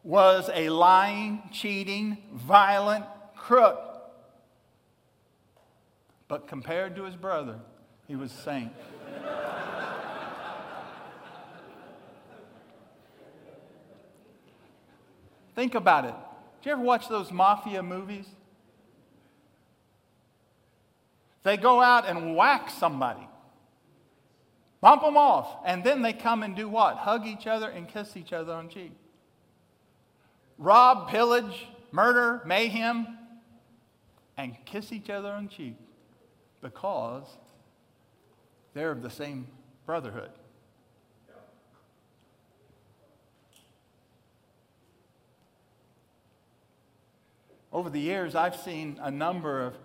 was 0.04 0.50
a 0.54 0.70
lying, 0.70 1.42
cheating, 1.52 2.18
violent 2.32 3.06
crook. 3.36 3.84
But 6.28 6.48
compared 6.48 6.96
to 6.98 7.04
his 7.04 7.16
brother, 7.16 7.60
he 8.08 8.16
was 8.16 8.32
a 8.32 8.38
saint. 8.38 8.74
Think 15.58 15.74
about 15.74 16.06
it. 16.06 16.13
Did 16.62 16.70
you 16.70 16.72
ever 16.74 16.84
watch 16.84 17.10
those 17.10 17.32
mafia 17.32 17.82
movies? 17.82 18.28
They 21.41 21.58
go 21.58 21.82
out 21.82 22.08
and 22.08 22.36
whack 22.36 22.70
somebody, 22.70 23.28
bump 24.80 25.02
them 25.02 25.17
off, 25.17 25.48
and 25.65 25.84
then 25.84 26.04
they 26.04 26.13
come 26.13 26.43
and 26.43 26.56
do 26.56 26.70
what? 26.70 26.98
Hug 26.98 27.26
each 27.26 27.48
other 27.48 27.70
and 27.70 27.88
kiss 27.88 28.15
each 28.15 28.34
other 28.34 28.54
on 28.54 28.70
cheek 28.70 28.91
rob, 30.60 31.10
pillage, 31.10 31.67
murder, 31.91 32.43
mayhem, 32.46 33.17
and 34.38 34.56
kiss 34.65 34.91
each 34.91 35.10
other 35.10 35.32
on 35.32 35.50
cheek 35.50 35.76
because 36.62 37.26
they're 38.76 38.91
of 38.91 39.02
the 39.02 39.10
same 39.10 39.48
brotherhood. 39.88 40.30
Over 47.78 47.92
the 47.92 48.00
years, 48.00 48.34
I've 48.34 48.56
seen 48.56 48.98
a 49.04 49.12
number 49.12 49.62
of 49.62 49.76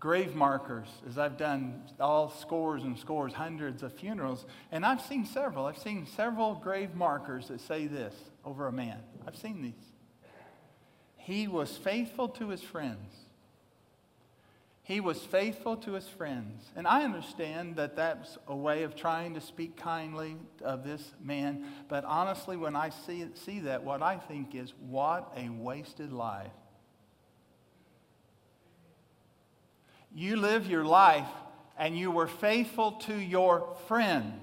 grave 0.00 0.34
markers 0.34 0.88
as 1.06 1.18
I've 1.18 1.36
done 1.36 1.82
all 2.00 2.30
scores 2.30 2.84
and 2.84 2.98
scores, 2.98 3.34
hundreds 3.34 3.82
of 3.82 3.92
funerals. 3.92 4.46
And 4.72 4.82
I've 4.82 5.02
seen 5.02 5.26
several. 5.26 5.66
I've 5.66 5.76
seen 5.76 6.06
several 6.06 6.54
grave 6.54 6.94
markers 6.94 7.48
that 7.48 7.60
say 7.60 7.86
this 7.86 8.14
over 8.46 8.66
a 8.66 8.72
man. 8.72 8.98
I've 9.28 9.36
seen 9.36 9.60
these. 9.60 9.92
He 11.18 11.48
was 11.48 11.76
faithful 11.76 12.30
to 12.30 12.48
his 12.48 12.62
friends. 12.62 13.23
He 14.84 15.00
was 15.00 15.18
faithful 15.18 15.78
to 15.78 15.92
his 15.92 16.06
friends. 16.06 16.62
And 16.76 16.86
I 16.86 17.04
understand 17.04 17.76
that 17.76 17.96
that's 17.96 18.36
a 18.46 18.54
way 18.54 18.82
of 18.82 18.94
trying 18.94 19.32
to 19.32 19.40
speak 19.40 19.78
kindly 19.78 20.36
of 20.62 20.84
this 20.84 21.02
man. 21.22 21.64
But 21.88 22.04
honestly, 22.04 22.58
when 22.58 22.76
I 22.76 22.90
see, 22.90 23.24
see 23.32 23.60
that, 23.60 23.82
what 23.82 24.02
I 24.02 24.18
think 24.18 24.54
is, 24.54 24.74
what 24.86 25.32
a 25.38 25.48
wasted 25.48 26.12
life. 26.12 26.52
You 30.14 30.36
live 30.36 30.66
your 30.66 30.84
life 30.84 31.28
and 31.78 31.98
you 31.98 32.10
were 32.10 32.28
faithful 32.28 32.92
to 32.92 33.14
your 33.14 33.74
friends. 33.88 34.34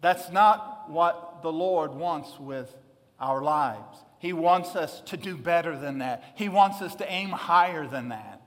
That's 0.00 0.30
not 0.30 0.88
what 0.88 1.42
the 1.42 1.52
Lord 1.52 1.92
wants 1.92 2.38
with 2.38 2.72
our 3.18 3.42
lives. 3.42 3.98
He 4.20 4.34
wants 4.34 4.76
us 4.76 5.00
to 5.06 5.16
do 5.16 5.34
better 5.36 5.76
than 5.76 5.98
that. 5.98 6.22
He 6.36 6.50
wants 6.50 6.82
us 6.82 6.94
to 6.96 7.10
aim 7.10 7.30
higher 7.30 7.86
than 7.86 8.10
that. 8.10 8.42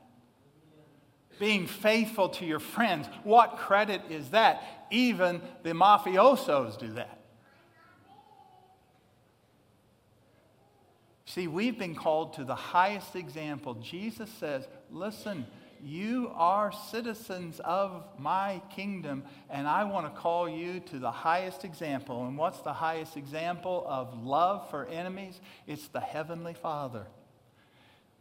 Being 1.40 1.66
faithful 1.66 2.30
to 2.30 2.46
your 2.46 2.60
friends, 2.60 3.08
what 3.24 3.58
credit 3.58 4.04
is 4.10 4.30
that? 4.30 4.64
Even 4.92 5.42
the 5.64 5.72
mafiosos 5.72 6.78
do 6.78 6.94
that. 6.94 7.20
See, 11.26 11.48
we've 11.48 11.80
been 11.80 11.96
called 11.96 12.34
to 12.34 12.44
the 12.44 12.54
highest 12.54 13.16
example. 13.16 13.74
Jesus 13.74 14.30
says, 14.40 14.68
Listen, 14.92 15.48
you 15.84 16.32
are 16.36 16.72
citizens 16.72 17.60
of 17.60 18.06
my 18.18 18.62
kingdom, 18.74 19.24
and 19.50 19.68
I 19.68 19.84
want 19.84 20.06
to 20.06 20.20
call 20.20 20.48
you 20.48 20.80
to 20.80 21.00
the 21.00 21.12
highest 21.12 21.66
example. 21.66 22.26
And 22.26 22.38
what's 22.38 22.62
the 22.62 22.74
highest 22.74 23.18
example 23.18 23.86
of 23.88 24.24
love 24.26 24.70
for 24.70 24.86
enemies? 24.86 25.40
It's 25.68 25.88
the 25.90 26.00
Heavenly 26.00 26.54
Father. 26.54 27.06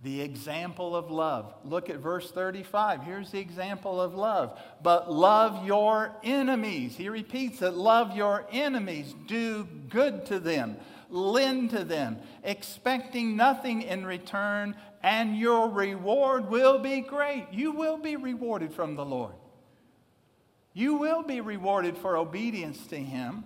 The 0.03 0.21
example 0.23 0.97
of 0.97 1.13
love. 1.13 1.55
Look 1.65 1.89
at 1.89 1.99
verse 1.99 2.29
35. 2.33 3.05
Here's 3.05 3.31
the 3.31 3.39
example 3.39 4.01
of 4.01 4.15
love. 4.15 4.59
But 4.83 5.13
love 5.13 5.65
your 5.65 6.13
enemies. 6.25 6.97
He 6.97 7.09
repeats 7.09 7.63
it 7.63 7.75
love 7.75 8.17
your 8.17 8.45
enemies, 8.51 9.15
do 9.29 9.69
good 9.89 10.27
to 10.27 10.41
them 10.41 10.77
lend 11.13 11.71
to 11.71 11.85
them, 11.85 12.19
expecting 12.43 13.37
nothing 13.37 13.83
in 13.83 14.05
return, 14.05 14.75
and 15.03 15.37
your 15.37 15.69
reward 15.69 16.51
will 16.51 16.79
be 16.79 17.01
great. 17.01 17.47
You 17.53 17.73
will 17.73 17.99
be 17.99 18.17
rewarded 18.17 18.73
from 18.73 18.97
the 18.97 19.05
Lord. 19.05 19.35
You 20.73 20.95
will 20.95 21.23
be 21.23 21.41
rewarded 21.41 21.99
for 21.99 22.17
obedience 22.17 22.87
to 22.89 22.97
Him. 22.97 23.45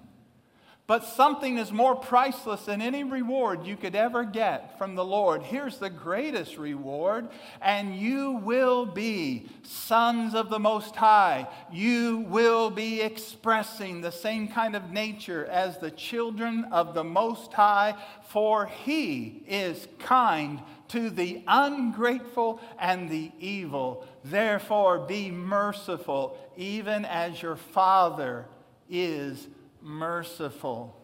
But 0.87 1.05
something 1.05 1.59
is 1.59 1.73
more 1.73 1.97
priceless 1.97 2.65
than 2.67 2.81
any 2.81 3.03
reward 3.03 3.67
you 3.67 3.77
could 3.77 3.97
ever 3.97 4.23
get 4.23 4.79
from 4.79 4.95
the 4.95 5.05
Lord. 5.05 5.43
Here's 5.43 5.79
the 5.79 5.91
greatest 5.91 6.59
reward, 6.59 7.29
and 7.61 7.97
you 7.97 8.35
will 8.45 8.87
be 8.87 9.49
sons 9.65 10.33
of 10.33 10.49
the 10.49 10.61
Most 10.61 10.95
High. 10.95 11.49
You 11.73 12.25
will 12.29 12.71
be 12.71 13.01
expressing 13.01 14.01
the 14.01 14.13
same 14.13 14.47
kind 14.47 14.77
of 14.77 14.93
nature 14.93 15.45
as 15.47 15.79
the 15.79 15.91
children 15.91 16.67
of 16.71 16.95
the 16.95 17.05
Most 17.05 17.53
High, 17.53 17.97
for 18.29 18.67
He 18.67 19.43
is 19.49 19.89
kind 19.99 20.61
to 20.89 21.11
the 21.11 21.43
ungrateful 21.49 22.61
and 22.79 23.11
the 23.11 23.33
evil. 23.41 24.07
Therefore, 24.23 25.01
be 25.01 25.33
merciful, 25.33 26.39
even 26.57 27.05
as 27.05 27.43
your 27.43 27.57
Father 27.57 28.47
is 28.89 29.49
merciful. 29.87 31.01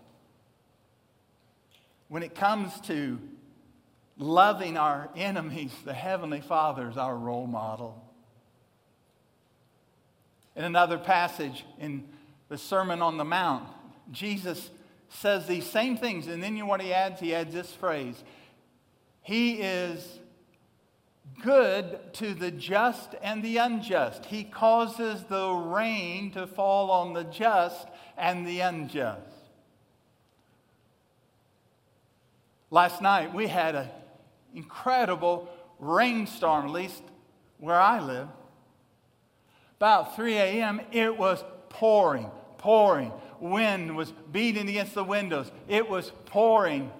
When 2.08 2.22
it 2.22 2.34
comes 2.34 2.78
to 2.82 3.18
loving 4.18 4.76
our 4.76 5.08
enemies, 5.16 5.72
the 5.84 5.94
Heavenly 5.94 6.40
Father 6.40 6.90
is 6.90 6.96
our 6.96 7.16
role 7.16 7.46
model. 7.46 8.04
In 10.56 10.64
another 10.64 10.98
passage 10.98 11.64
in 11.78 12.04
the 12.48 12.58
Sermon 12.58 13.00
on 13.00 13.16
the 13.16 13.24
Mount, 13.24 13.68
Jesus 14.10 14.70
says 15.08 15.46
these 15.46 15.64
same 15.64 15.96
things, 15.96 16.26
and 16.26 16.42
then 16.42 16.56
you 16.56 16.64
know 16.64 16.68
what 16.68 16.82
he 16.82 16.92
adds? 16.92 17.20
He 17.20 17.34
adds 17.34 17.54
this 17.54 17.72
phrase 17.72 18.22
He 19.22 19.54
is 19.54 20.18
good 21.42 22.12
to 22.14 22.34
the 22.34 22.50
just 22.50 23.14
and 23.22 23.42
the 23.42 23.58
unjust. 23.58 24.26
He 24.26 24.44
causes 24.44 25.22
the 25.24 25.50
rain 25.50 26.32
to 26.32 26.46
fall 26.46 26.90
on 26.90 27.12
the 27.14 27.24
just 27.24 27.86
and 28.16 28.46
the 28.46 28.60
unjust. 28.60 29.20
Last 32.70 33.02
night 33.02 33.34
we 33.34 33.48
had 33.48 33.74
an 33.74 33.88
incredible 34.54 35.48
rainstorm, 35.78 36.66
at 36.66 36.72
least 36.72 37.02
where 37.58 37.80
I 37.80 38.00
live. 38.00 38.28
About 39.76 40.16
3 40.16 40.34
a.m., 40.34 40.80
it 40.92 41.16
was 41.16 41.44
pouring, 41.68 42.30
pouring. 42.58 43.12
Wind 43.40 43.96
was 43.96 44.12
beating 44.30 44.68
against 44.68 44.94
the 44.94 45.02
windows. 45.02 45.50
It 45.68 45.88
was 45.88 46.12
pouring. 46.26 46.90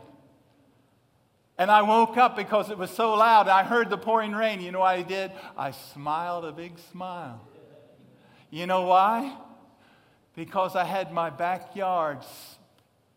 And 1.56 1.70
I 1.70 1.82
woke 1.82 2.16
up 2.16 2.36
because 2.36 2.70
it 2.70 2.76
was 2.76 2.90
so 2.90 3.14
loud. 3.14 3.46
I 3.46 3.62
heard 3.62 3.88
the 3.88 3.98
pouring 3.98 4.32
rain. 4.32 4.60
You 4.60 4.72
know 4.72 4.80
what 4.80 4.98
I 4.98 5.02
did? 5.02 5.30
I 5.56 5.70
smiled 5.70 6.44
a 6.44 6.52
big 6.52 6.78
smile. 6.90 7.40
You 8.50 8.66
know 8.66 8.82
why? 8.82 9.36
Because 10.34 10.74
I 10.76 10.84
had 10.84 11.12
my 11.12 11.30
backyard 11.30 12.18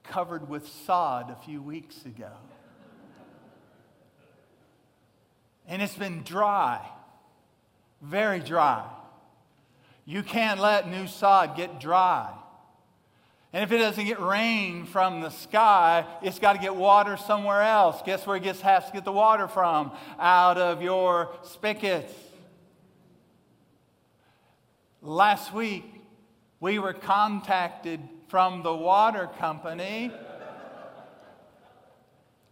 covered 0.04 0.50
with 0.50 0.68
sod 0.68 1.32
a 1.32 1.46
few 1.46 1.62
weeks 1.62 2.06
ago. 2.06 2.32
And 5.68 5.82
it's 5.82 5.96
been 5.96 6.24
dry, 6.24 6.86
very 8.02 8.40
dry. 8.40 8.86
You 10.06 10.22
can't 10.22 10.60
let 10.60 10.88
new 10.88 11.08
sod 11.08 11.58
get 11.58 11.80
dry. 11.80 12.32
And 13.52 13.64
if 13.64 13.72
it 13.72 13.78
doesn't 13.78 14.06
get 14.06 14.20
rain 14.20 14.86
from 14.86 15.22
the 15.22 15.30
sky, 15.30 16.06
it's 16.22 16.40
got 16.40 16.54
to 16.54 16.60
get 16.60 16.76
water 16.76 17.16
somewhere 17.16 17.62
else. 17.62 18.02
Guess 18.06 18.28
where 18.28 18.36
it 18.36 18.44
gets, 18.44 18.60
has 18.60 18.86
to 18.88 18.92
get 18.92 19.06
the 19.06 19.14
water 19.14 19.48
from? 19.48 19.94
Out 20.20 20.58
of 20.58 20.82
your 20.82 21.34
spigots. 21.44 22.14
Last 25.02 25.54
week, 25.54 25.86
we 26.66 26.80
were 26.80 26.94
contacted 26.94 28.00
from 28.28 28.64
the 28.64 28.74
water 28.74 29.30
company 29.38 30.12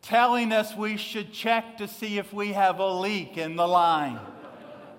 telling 0.04 0.52
us 0.52 0.76
we 0.76 0.98
should 0.98 1.34
check 1.34 1.78
to 1.78 1.88
see 1.88 2.20
if 2.20 2.32
we 2.32 2.54
have 2.54 2.78
a 2.78 2.88
leak 2.88 3.38
in 3.38 3.56
the 3.56 3.68
line 3.68 4.20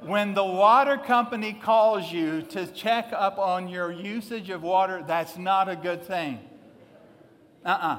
when 0.01 0.35
the 0.35 0.45
water 0.45 0.97
company 0.97 1.53
calls 1.53 2.11
you 2.11 2.43
to 2.43 2.67
check 2.67 3.11
up 3.13 3.39
on 3.39 3.69
your 3.69 3.93
usage 3.93 4.51
of 4.51 4.65
water, 4.65 5.05
that's 5.07 5.39
not 5.39 5.69
a 5.69 5.77
good 5.77 6.03
thing. 6.03 6.41
Uh 7.65 7.69
uh-uh. 7.69 7.87
uh 7.87 7.99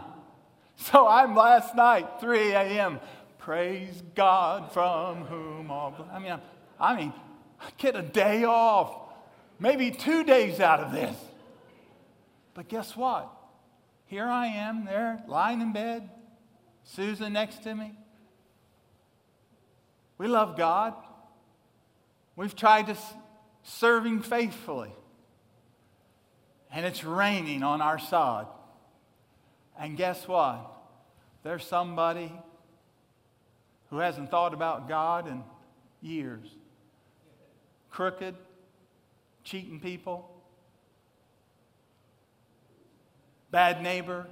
So 0.76 1.08
I'm 1.08 1.34
last 1.34 1.78
night, 1.78 2.20
3 2.20 2.52
a.m., 2.52 3.00
praise 3.38 4.04
God 4.16 4.74
from 4.74 5.24
whom 5.24 5.72
all. 5.72 6.10
I 6.12 6.20
mean, 6.20 6.38
I 6.78 6.98
mean, 6.98 7.14
get 7.78 7.96
a 7.96 8.02
day 8.02 8.44
off, 8.44 9.05
maybe 9.60 9.92
two 9.92 10.24
days 10.24 10.60
out 10.60 10.80
of 10.80 10.92
this. 10.92 11.16
But 12.54 12.68
guess 12.68 12.96
what? 12.96 13.32
Here 14.06 14.26
I 14.26 14.48
am 14.48 14.86
there, 14.86 15.24
lying 15.28 15.62
in 15.62 15.74
bed, 15.74 16.10
Susan 16.84 17.34
next 17.34 17.64
to 17.64 17.74
me. 17.74 17.98
We 20.18 20.28
love 20.28 20.56
God. 20.56 20.94
We've 22.36 22.56
tried 22.56 22.88
to 22.88 22.98
serve 23.64 24.06
Him 24.06 24.22
faithfully. 24.22 24.94
And 26.72 26.86
it's 26.86 27.04
raining 27.04 27.64
on 27.64 27.82
our 27.82 28.00
sod. 28.00 28.48
And 29.78 29.98
guess 29.98 30.28
what? 30.28 30.72
There's 31.44 31.66
somebody 31.66 32.32
who 33.90 33.98
hasn't 33.98 34.32
thought 34.32 34.54
about 34.54 34.88
God 34.88 35.28
in 35.28 35.44
years. 36.02 36.48
Crooked, 37.90 38.36
cheating 39.46 39.80
people, 39.80 40.30
bad 43.52 43.82
neighbor. 43.82 44.28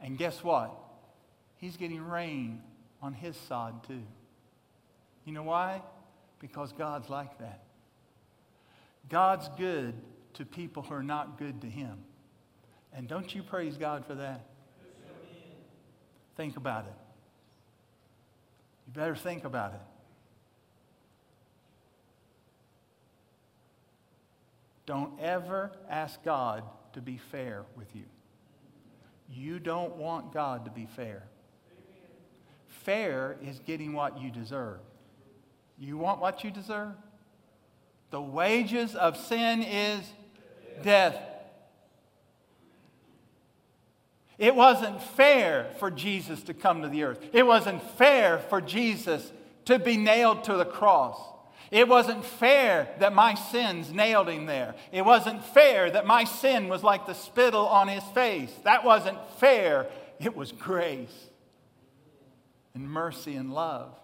And 0.00 0.16
guess 0.16 0.42
what? 0.42 0.74
He's 1.58 1.76
getting 1.76 2.00
rain 2.00 2.62
on 3.02 3.12
his 3.12 3.36
sod 3.36 3.86
too. 3.86 4.02
You 5.26 5.34
know 5.34 5.42
why? 5.42 5.82
because 6.40 6.72
God's 6.72 7.08
like 7.08 7.38
that. 7.38 7.60
God's 9.08 9.48
good 9.56 9.94
to 10.34 10.44
people 10.44 10.82
who 10.82 10.94
are 10.94 11.02
not 11.02 11.38
good 11.38 11.60
to 11.60 11.68
Him. 11.68 11.98
And 12.92 13.06
don't 13.06 13.32
you 13.32 13.42
praise 13.42 13.76
God 13.76 14.04
for 14.06 14.14
that? 14.16 14.46
Think 16.36 16.56
about 16.56 16.86
it. 16.86 16.94
You 18.86 18.94
better 18.94 19.14
think 19.14 19.44
about 19.44 19.74
it. 19.74 19.80
Don't 24.90 25.20
ever 25.20 25.70
ask 25.88 26.20
God 26.24 26.64
to 26.94 27.00
be 27.00 27.16
fair 27.16 27.62
with 27.76 27.94
you. 27.94 28.02
You 29.32 29.60
don't 29.60 29.94
want 29.94 30.32
God 30.34 30.64
to 30.64 30.70
be 30.72 30.88
fair. 30.96 31.22
Fair 32.66 33.36
is 33.40 33.60
getting 33.60 33.92
what 33.92 34.20
you 34.20 34.32
deserve. 34.32 34.80
You 35.78 35.96
want 35.96 36.20
what 36.20 36.42
you 36.42 36.50
deserve? 36.50 36.94
The 38.10 38.20
wages 38.20 38.96
of 38.96 39.16
sin 39.16 39.62
is 39.62 40.00
death. 40.82 41.22
It 44.38 44.56
wasn't 44.56 45.00
fair 45.00 45.70
for 45.78 45.92
Jesus 45.92 46.42
to 46.42 46.52
come 46.52 46.82
to 46.82 46.88
the 46.88 47.04
earth. 47.04 47.24
It 47.32 47.46
wasn't 47.46 47.80
fair 47.96 48.40
for 48.40 48.60
Jesus 48.60 49.30
to 49.66 49.78
be 49.78 49.96
nailed 49.96 50.42
to 50.44 50.56
the 50.56 50.64
cross. 50.64 51.29
It 51.70 51.86
wasn't 51.86 52.24
fair 52.24 52.88
that 52.98 53.14
my 53.14 53.34
sins 53.34 53.92
nailed 53.92 54.28
him 54.28 54.46
there. 54.46 54.74
It 54.90 55.02
wasn't 55.02 55.44
fair 55.44 55.88
that 55.90 56.04
my 56.04 56.24
sin 56.24 56.68
was 56.68 56.82
like 56.82 57.06
the 57.06 57.14
spittle 57.14 57.66
on 57.66 57.86
his 57.86 58.02
face. 58.12 58.52
That 58.64 58.84
wasn't 58.84 59.18
fair. 59.38 59.86
It 60.18 60.36
was 60.36 60.52
grace. 60.52 61.28
and 62.74 62.88
mercy 62.88 63.34
and 63.34 63.52
love? 63.52 63.94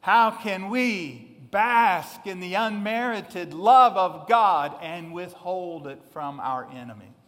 How 0.00 0.30
can 0.30 0.70
we 0.70 1.36
bask 1.50 2.26
in 2.26 2.40
the 2.40 2.54
unmerited 2.54 3.52
love 3.52 3.96
of 3.96 4.28
God 4.28 4.76
and 4.80 5.12
withhold 5.12 5.86
it 5.86 6.00
from 6.12 6.40
our 6.40 6.70
enemies? 6.72 7.19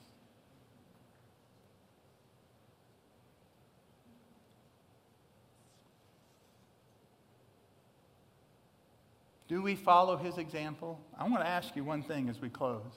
Do 9.53 9.61
we 9.61 9.75
follow 9.75 10.17
his 10.17 10.39
example? 10.39 10.99
I 11.19 11.25
want 11.25 11.43
to 11.43 11.47
ask 11.47 11.77
you 11.77 11.85
one 11.85 12.03
thing 12.03 12.31
as 12.31 12.41
we 12.41 12.49
close. 12.49 12.91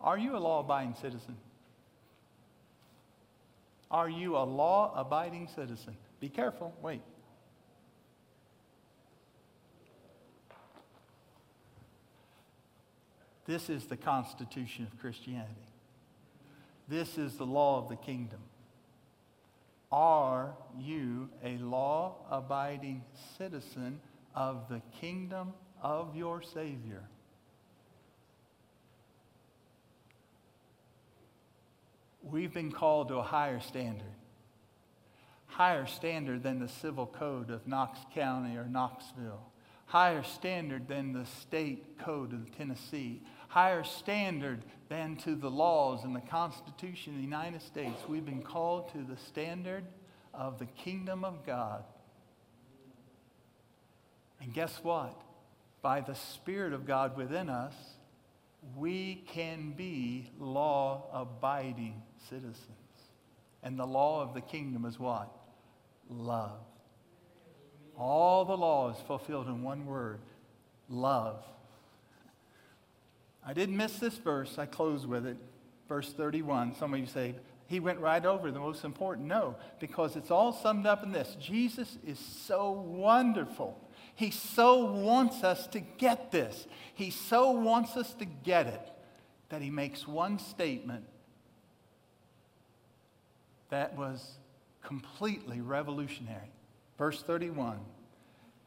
Are 0.00 0.16
you 0.16 0.36
a 0.36 0.38
law 0.38 0.60
abiding 0.60 0.94
citizen? 0.94 1.36
Are 3.90 4.08
you 4.08 4.36
a 4.36 4.44
law 4.44 4.92
abiding 4.94 5.48
citizen? 5.52 5.96
Be 6.20 6.28
careful. 6.28 6.72
Wait. 6.80 7.02
This 13.44 13.68
is 13.68 13.86
the 13.86 13.96
constitution 13.96 14.86
of 14.86 14.96
Christianity. 15.00 15.72
This 16.86 17.18
is 17.18 17.34
the 17.34 17.46
law 17.46 17.82
of 17.82 17.88
the 17.88 17.96
kingdom. 17.96 18.42
Are 19.90 20.54
you 20.78 21.30
a 21.42 21.58
law 21.58 22.18
abiding 22.30 23.02
citizen 23.36 24.00
of 24.36 24.68
the 24.68 24.80
kingdom 25.00 25.52
of 25.82 26.16
your 26.16 26.42
Savior? 26.42 27.02
We've 32.22 32.52
been 32.52 32.72
called 32.72 33.08
to 33.08 33.16
a 33.16 33.22
higher 33.22 33.60
standard. 33.60 34.04
Higher 35.46 35.86
standard 35.86 36.42
than 36.42 36.58
the 36.58 36.68
civil 36.68 37.06
code 37.06 37.50
of 37.50 37.66
Knox 37.66 37.98
County 38.14 38.56
or 38.56 38.64
Knoxville. 38.64 39.52
Higher 39.86 40.24
standard 40.24 40.88
than 40.88 41.12
the 41.12 41.24
state 41.24 41.98
code 41.98 42.32
of 42.32 42.56
Tennessee 42.56 43.22
higher 43.48 43.84
standard 43.84 44.62
than 44.88 45.16
to 45.16 45.34
the 45.34 45.50
laws 45.50 46.04
and 46.04 46.14
the 46.14 46.20
Constitution 46.20 47.14
of 47.14 47.16
the 47.16 47.24
United 47.24 47.62
States. 47.62 48.02
We've 48.06 48.24
been 48.24 48.42
called 48.42 48.92
to 48.92 48.98
the 48.98 49.16
standard 49.16 49.84
of 50.34 50.58
the 50.58 50.66
kingdom 50.66 51.24
of 51.24 51.46
God. 51.46 51.82
And 54.40 54.52
guess 54.52 54.78
what? 54.82 55.18
By 55.82 56.00
the 56.00 56.14
Spirit 56.14 56.72
of 56.72 56.86
God 56.86 57.16
within 57.16 57.48
us, 57.48 57.74
we 58.76 59.24
can 59.28 59.72
be 59.72 60.30
law 60.38 61.04
abiding 61.12 62.02
citizens. 62.28 62.60
And 63.62 63.78
the 63.78 63.86
law 63.86 64.22
of 64.22 64.34
the 64.34 64.40
kingdom 64.40 64.84
is 64.84 64.98
what? 64.98 65.30
Love. 66.08 66.58
All 67.96 68.44
the 68.44 68.56
law 68.56 68.90
is 68.90 68.98
fulfilled 69.06 69.46
in 69.46 69.62
one 69.62 69.86
word 69.86 70.20
love. 70.88 71.42
I 73.44 73.52
didn't 73.52 73.76
miss 73.76 73.98
this 73.98 74.16
verse. 74.16 74.58
I 74.58 74.66
close 74.66 75.06
with 75.06 75.26
it. 75.26 75.36
Verse 75.88 76.12
31. 76.12 76.74
Some 76.76 76.94
of 76.94 77.00
you 77.00 77.06
say, 77.06 77.36
he 77.68 77.80
went 77.80 77.98
right 78.00 78.24
over 78.24 78.50
the 78.50 78.58
most 78.58 78.84
important. 78.84 79.26
No, 79.26 79.56
because 79.80 80.16
it's 80.16 80.30
all 80.30 80.52
summed 80.52 80.86
up 80.86 81.02
in 81.02 81.12
this 81.12 81.36
Jesus 81.40 81.98
is 82.06 82.18
so 82.18 82.70
wonderful. 82.70 83.80
He 84.16 84.30
so 84.30 84.86
wants 84.86 85.44
us 85.44 85.66
to 85.68 85.80
get 85.80 86.32
this. 86.32 86.66
He 86.94 87.10
so 87.10 87.50
wants 87.50 87.96
us 87.98 88.14
to 88.14 88.24
get 88.24 88.66
it 88.66 88.90
that 89.50 89.60
he 89.60 89.70
makes 89.70 90.08
one 90.08 90.38
statement 90.38 91.04
that 93.68 93.94
was 93.94 94.38
completely 94.82 95.60
revolutionary. 95.60 96.50
Verse 96.96 97.22
31 97.22 97.78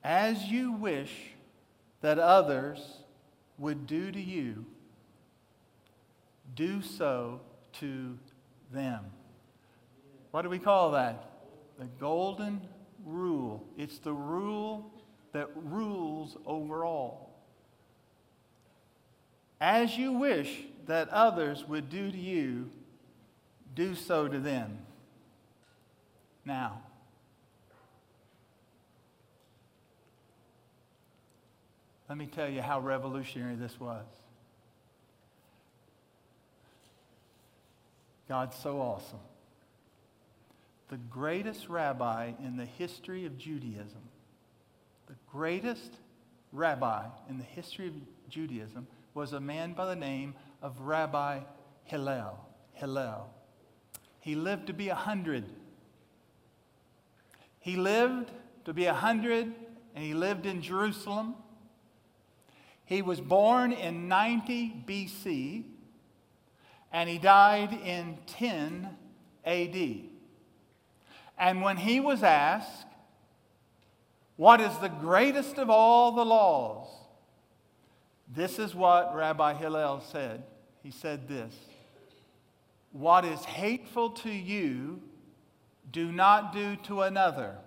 As 0.03 0.43
you 0.43 0.71
wish 0.71 1.11
that 2.01 2.19
others 2.19 2.79
would 3.57 3.87
do 3.87 4.11
to 4.11 4.21
you, 4.21 4.65
do 6.55 6.83
so 6.83 7.41
to 7.79 8.19
them. 8.71 9.03
What 10.29 10.43
do 10.43 10.49
we 10.49 10.59
call 10.59 10.91
that? 10.91 11.25
The 11.79 11.87
golden 11.99 12.61
rule. 13.03 13.65
It's 13.77 13.97
the 13.97 14.13
rule 14.13 14.91
that 15.33 15.49
rules 15.55 16.37
over 16.45 16.83
all. 16.83 17.29
As 19.61 19.97
you 19.97 20.13
wish 20.13 20.65
that 20.87 21.09
others 21.09 21.67
would 21.67 21.89
do 21.89 22.11
to 22.11 22.17
you, 22.17 22.69
do 23.75 23.95
so 23.95 24.27
to 24.27 24.39
them. 24.39 24.79
Now, 26.45 26.81
Let 32.09 32.17
me 32.17 32.25
tell 32.25 32.49
you 32.49 32.63
how 32.63 32.79
revolutionary 32.79 33.55
this 33.55 33.79
was. 33.79 34.03
God's 38.27 38.57
so 38.57 38.81
awesome. 38.81 39.19
The 40.89 40.97
greatest 40.97 41.69
rabbi 41.69 42.33
in 42.43 42.57
the 42.57 42.65
history 42.65 43.25
of 43.25 43.37
Judaism, 43.37 44.01
the 45.09 45.15
greatest 45.29 45.91
rabbi 46.51 47.03
in 47.29 47.39
the 47.39 47.43
history 47.43 47.87
of 47.87 47.93
Judaism 48.29 48.87
was 49.15 49.33
a 49.33 49.39
man 49.39 49.73
by 49.73 49.87
the 49.87 49.95
name 49.95 50.35
of 50.61 50.79
Rabbi 50.81 51.39
Hillel. 51.83 52.39
Hillel. 52.73 53.33
He 54.19 54.35
lived 54.35 54.67
to 54.67 54.73
be 54.73 54.89
a 54.89 54.95
hundred. 54.95 55.45
He 57.59 57.75
lived 57.75 58.31
to 58.65 58.73
be 58.73 58.85
a 58.85 58.93
hundred, 58.93 59.51
and 59.95 60.05
he 60.05 60.13
lived 60.13 60.45
in 60.45 60.61
Jerusalem. 60.61 61.33
He 62.85 63.01
was 63.01 63.19
born 63.19 63.71
in 63.71 64.07
90 64.07 64.83
BC 64.87 65.63
and 66.91 67.09
he 67.09 67.17
died 67.17 67.73
in 67.73 68.17
10 68.27 68.89
AD. 69.45 69.99
And 71.37 71.61
when 71.61 71.77
he 71.77 71.99
was 71.99 72.23
asked, 72.23 72.85
What 74.39 74.61
is 74.61 74.77
the 74.77 74.87
greatest 74.87 75.57
of 75.57 75.69
all 75.69 76.13
the 76.13 76.23
laws? 76.23 76.87
This 78.33 78.57
is 78.57 78.73
what 78.73 79.13
Rabbi 79.13 79.53
Hillel 79.55 79.99
said. 79.99 80.43
He 80.81 80.91
said 80.91 81.27
this 81.27 81.53
What 82.93 83.25
is 83.25 83.43
hateful 83.43 84.11
to 84.11 84.29
you, 84.31 85.01
do 85.91 86.09
not 86.13 86.53
do 86.53 86.77
to 86.83 87.01
another. 87.01 87.57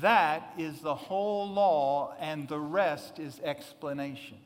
That 0.00 0.54
is 0.58 0.80
the 0.80 0.96
whole 0.96 1.48
law, 1.48 2.16
and 2.18 2.48
the 2.48 2.58
rest 2.58 3.20
is 3.20 3.38
explanation. 3.38 4.38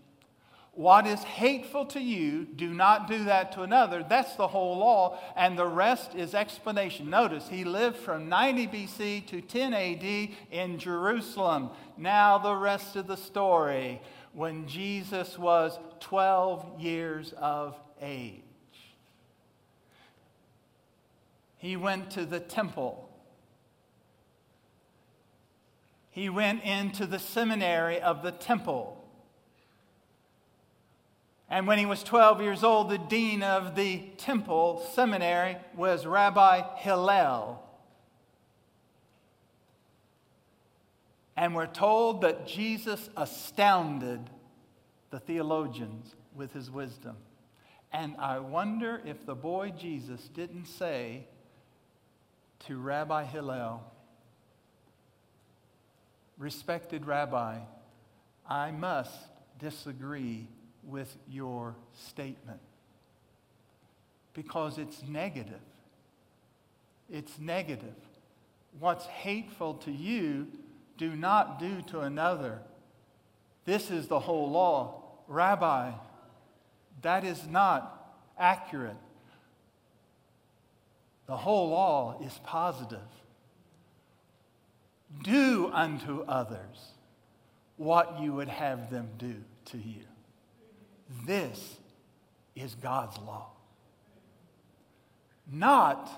What 0.79 1.09
is 1.09 1.25
hateful 1.25 1.87
to 1.87 2.01
you, 2.01 2.45
do 2.45 2.73
not 2.73 3.09
do 3.09 3.25
that 3.25 3.51
to 3.55 3.63
another. 3.63 4.07
That's 4.09 4.37
the 4.37 4.47
whole 4.47 4.79
law, 4.79 5.19
and 5.35 5.59
the 5.59 5.67
rest 5.67 6.15
is 6.15 6.37
explanation. 6.37 7.11
Notice, 7.11 7.49
he 7.49 7.65
lived 7.65 7.97
from 7.97 8.29
90 8.29 8.69
BC 8.69 9.27
to 9.27 9.41
10 9.41 9.75
AD 9.75 10.29
in 10.53 10.79
Jerusalem. 10.79 11.71
Now, 11.97 12.39
the 12.39 12.55
rest 12.55 12.95
of 12.95 13.09
the 13.09 13.17
story 13.17 14.01
when 14.33 14.69
Jesus 14.69 15.37
was 15.37 15.77
12 15.99 16.81
years 16.81 17.35
of 17.37 17.75
age. 18.01 18.41
He 21.57 21.77
went 21.77 22.13
to 22.13 22.25
the 22.25 22.39
temple 22.39 23.09
he 26.19 26.29
went 26.29 26.65
into 26.65 27.07
the 27.07 27.21
seminary 27.21 28.01
of 28.01 28.25
the 28.25 28.33
temple. 28.33 28.98
And 31.51 31.67
when 31.67 31.79
he 31.79 31.87
was 31.87 32.03
12 32.03 32.43
years 32.43 32.63
old, 32.63 32.91
the 32.91 32.99
dean 32.99 33.43
of 33.43 33.75
the 33.75 34.03
temple 34.19 34.87
seminary 34.93 35.57
was 35.75 36.05
Rabbi 36.05 36.77
Hillel. 36.77 37.63
And 41.37 41.55
we're 41.55 41.67
told 41.67 42.23
that 42.23 42.47
Jesus 42.47 43.09
astounded 43.17 44.29
the 45.11 45.21
theologians 45.21 46.15
with 46.35 46.53
his 46.53 46.71
wisdom. 46.71 47.17
And 47.93 48.17
I 48.19 48.41
wonder 48.41 49.01
if 49.07 49.25
the 49.25 49.35
boy 49.35 49.71
Jesus 49.71 50.29
didn't 50.29 50.67
say 50.67 51.27
to 52.67 52.77
Rabbi 52.77 53.25
Hillel, 53.25 53.83
Respected 56.37 57.07
Rabbi, 57.07 57.59
I 58.49 58.71
must 58.71 59.17
disagree 59.59 60.49
with 60.89 61.17
your 61.29 61.77
statement 61.95 62.61
because 64.35 64.79
it's 64.79 65.03
negative. 65.09 65.61
It's 67.11 67.39
negative. 67.39 67.97
What's 68.79 69.07
hateful 69.07 69.75
to 69.75 69.91
you, 69.91 70.47
do 70.97 71.17
not 71.17 71.59
do 71.59 71.83
to 71.89 72.01
another. 72.01 72.61
This 73.65 73.91
is 73.91 74.07
the 74.07 74.21
whole 74.21 74.51
law. 74.51 75.03
Rabbi, 75.27 75.93
that 77.03 77.25
is 77.25 77.47
not 77.47 78.15
accurate. 78.39 78.97
The 81.27 81.37
whole 81.37 81.71
law 81.71 82.21
is 82.25 82.39
positive. 82.45 83.01
do 85.23 85.71
unto 85.73 86.23
others 86.23 86.93
what 87.77 88.21
you 88.21 88.33
would 88.35 88.49
have 88.49 88.91
them 88.91 89.09
do 89.19 89.35
to 89.67 89.79
you. 89.79 90.05
This 91.27 91.77
is 92.55 92.75
God's 92.75 93.19
law. 93.19 93.51
Not 95.51 96.11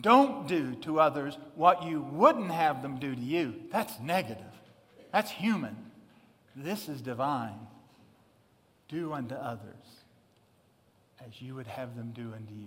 don't 0.00 0.48
do 0.48 0.74
to 0.76 0.98
others 0.98 1.38
what 1.54 1.84
you 1.84 2.00
wouldn't 2.00 2.50
have 2.50 2.82
them 2.82 2.98
do 2.98 3.14
to 3.14 3.20
you. 3.20 3.54
That's 3.70 4.00
negative. 4.00 4.44
That's 5.12 5.30
human. 5.30 5.76
This 6.56 6.88
is 6.88 7.00
divine. 7.00 7.58
Do 8.88 9.12
unto 9.12 9.34
others 9.34 9.74
as 11.26 11.40
you 11.40 11.54
would 11.54 11.66
have 11.66 11.96
them 11.96 12.12
do 12.14 12.32
unto 12.34 12.54
you. 12.54 12.66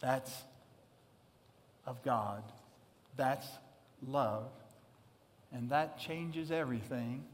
That's 0.00 0.42
of 1.86 2.02
God. 2.02 2.42
That's 3.16 3.46
love. 4.06 4.50
And 5.52 5.70
that 5.70 5.98
changes 5.98 6.50
everything, 6.50 7.24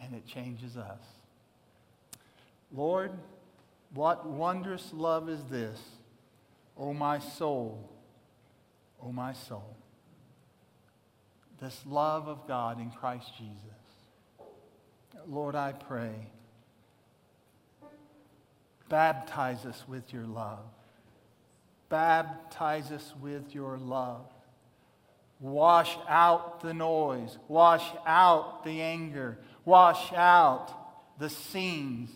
and 0.00 0.14
it 0.14 0.26
changes 0.26 0.76
us. 0.76 1.00
Lord, 2.72 3.12
what 3.92 4.26
wondrous 4.26 4.90
love 4.92 5.28
is 5.28 5.44
this, 5.44 5.80
O 6.76 6.92
my 6.92 7.18
soul, 7.18 7.88
O 9.02 9.12
my 9.12 9.32
soul. 9.32 9.76
This 11.60 11.80
love 11.86 12.28
of 12.28 12.46
God 12.48 12.80
in 12.80 12.90
Christ 12.90 13.30
Jesus. 13.38 13.58
Lord, 15.28 15.54
I 15.54 15.72
pray, 15.72 16.14
baptize 18.88 19.64
us 19.64 19.84
with 19.88 20.12
your 20.12 20.24
love. 20.24 20.64
Baptize 21.88 22.90
us 22.90 23.14
with 23.22 23.54
your 23.54 23.78
love. 23.78 24.26
Wash 25.38 25.96
out 26.08 26.60
the 26.60 26.74
noise. 26.74 27.38
Wash 27.48 27.84
out 28.06 28.64
the 28.64 28.80
anger. 28.80 29.38
Wash 29.64 30.12
out 30.12 31.18
the 31.18 31.30
scenes 31.30 32.10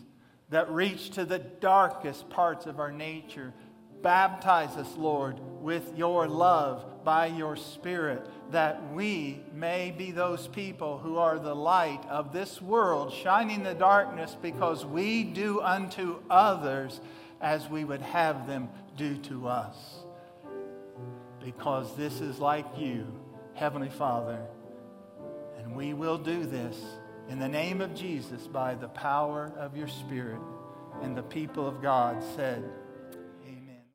that 0.49 0.69
reach 0.71 1.11
to 1.11 1.25
the 1.25 1.39
darkest 1.39 2.29
parts 2.29 2.65
of 2.65 2.79
our 2.79 2.91
nature. 2.91 3.53
Baptize 4.01 4.77
us, 4.77 4.95
Lord, 4.97 5.39
with 5.61 5.97
your 5.97 6.27
love 6.27 7.03
by 7.03 7.27
your 7.27 7.55
Spirit, 7.55 8.25
that 8.51 8.93
we 8.93 9.41
may 9.53 9.91
be 9.91 10.11
those 10.11 10.47
people 10.47 10.97
who 10.97 11.17
are 11.17 11.37
the 11.37 11.55
light 11.55 12.01
of 12.09 12.31
this 12.31 12.61
world, 12.61 13.13
shining 13.13 13.63
the 13.63 13.73
darkness 13.73 14.35
because 14.41 14.85
we 14.85 15.23
do 15.23 15.61
unto 15.61 16.21
others 16.29 17.01
as 17.41 17.69
we 17.69 17.83
would 17.83 18.01
have 18.01 18.47
them 18.47 18.69
do 18.97 19.17
to 19.17 19.47
us. 19.47 19.75
Because 21.43 21.95
this 21.95 22.21
is 22.21 22.39
like 22.39 22.65
you, 22.77 23.07
Heavenly 23.53 23.89
Father. 23.89 24.39
And 25.57 25.75
we 25.75 25.93
will 25.93 26.17
do 26.17 26.45
this 26.45 26.77
in 27.29 27.37
the 27.37 27.47
name 27.47 27.79
of 27.79 27.93
Jesus 27.93 28.47
by 28.47 28.73
the 28.73 28.87
power 28.87 29.53
of 29.57 29.77
your 29.77 29.87
Spirit. 29.87 30.41
And 31.01 31.15
the 31.15 31.23
people 31.23 31.67
of 31.67 31.81
God 31.81 32.23
said, 32.35 32.69